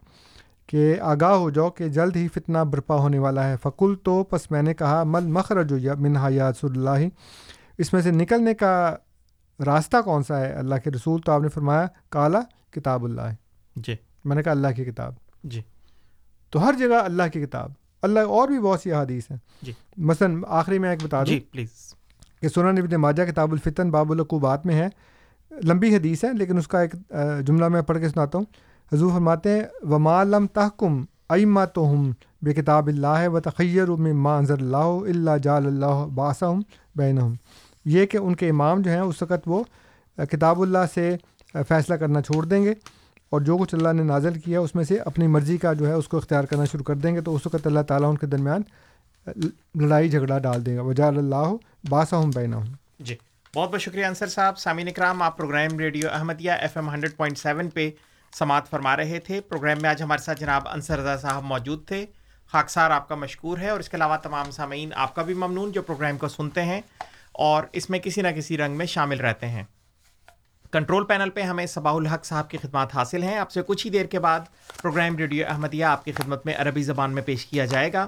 [0.67, 4.49] کہ آگاہ ہو جاؤ کہ جلد ہی فتنہ برپا ہونے والا ہے۔ فکل تو پس
[4.51, 7.07] میں نے کہا مل مخرج منہا یا رسول اللہ؟
[7.77, 8.95] اس میں سے نکلنے کا
[9.65, 12.39] راستہ کون سا ہے؟ اللہ کے رسول تو آپ نے فرمایا کالا
[12.71, 13.21] کتاب اللہ
[13.75, 13.95] جی۔
[14.25, 15.61] میں نے کہا اللہ کی کتاب۔ جی۔
[16.49, 20.41] تو ہر جگہ اللہ کی کتاب۔ اللہ اور بھی بہت سی احادیث ہیں۔ جی۔ مثلاً
[20.47, 21.93] آخری میں ایک بتا دوں جی پلیز۔
[22.41, 24.87] کہ سنن ابن ماجہ کتاب الفتن باب العقوبات میں ہے۔
[25.63, 26.95] لمبی حدیث ہے لیکن اس کا ایک
[27.45, 28.45] جملہ میں پڑھ کے سناتا ہوں۔
[28.93, 34.13] حضور فرماتے ہیں وما لم تحکم ایما تو ہم بے کتاب اللہ و تخیر میں
[34.13, 36.59] مانضر اللہ اللہ جال اللہ باسم
[36.95, 37.19] بین
[37.85, 39.63] یہ کہ ان کے امام جو ہیں اس وقت وہ
[40.15, 41.15] کتاب اللہ سے
[41.53, 42.73] فیصلہ کرنا چھوڑ دیں گے
[43.29, 45.93] اور جو کچھ اللہ نے نازل کیا اس میں سے اپنی مرضی کا جو ہے
[45.93, 48.27] اس کو اختیار کرنا شروع کر دیں گے تو اس وقت اللہ تعالیٰ ان کے
[48.27, 48.61] درمیان
[49.75, 51.53] لڑائی جھگڑا ڈال دے گا۔ وجال اللہ
[51.89, 52.65] باسا ہوں بینا ہوں
[52.99, 53.15] جی
[53.55, 57.37] بہت بہت شکریہ انصر صاحب۔ سامعین اکرام، آپ programme radio Ahmadiyya F M hundred point
[57.37, 57.89] seven پہ
[58.33, 62.05] سماعت فرما رہے تھے۔ پروگرام میں آج ہمارے ساتھ جناب انصر رضا صاحب موجود تھے۔
[62.51, 65.71] خاکسار آپ کا مشکور ہے اور اس کے علاوہ تمام سامعین آپ کا بھی ممنون
[65.71, 66.81] جو پروگرام کو سنتے ہیں۔
[67.39, 69.63] اور اس میں کسی نہ کسی رنگ میں شامل رہتے ہیں۔
[70.71, 73.91] کنٹرول پینل پہ ہمیں صباح الحق صاحب کی خدمات حاصل ہیں۔ آپ سے کچھ ہی
[73.91, 74.39] دیر کے بعد
[74.81, 78.07] پروگرام ریڈیو احمدیہ آپ کی خدمت میں عربی زبان میں پیش کیا جائے گا۔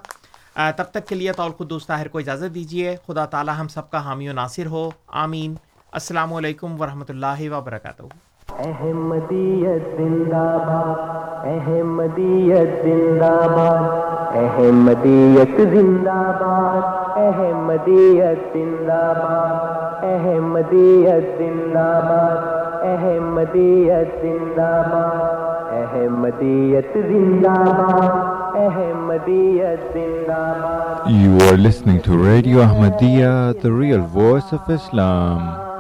[0.78, 4.04] تب تک کے لیے طول دوست طاہر کو اجازت دیجیے خدا تعالی ہم سب کا
[4.04, 5.56] حامی و ناصر ہو۔ آمین۔
[5.92, 18.54] السلام علیکم ورحمۃ اللہ وبرکاتہ۔ احمدیت زندہ باد احمدیت زندہ باد احمدیت زندہ باد احمدیت
[18.54, 31.40] زندہ باد احمدیت زندہ باد احمدیت زندہ باد احمدیت زندہ باد احمدیت زندہ باد You
[31.48, 35.71] are listening to Radio Ahmadiyya, the real voice of Islam.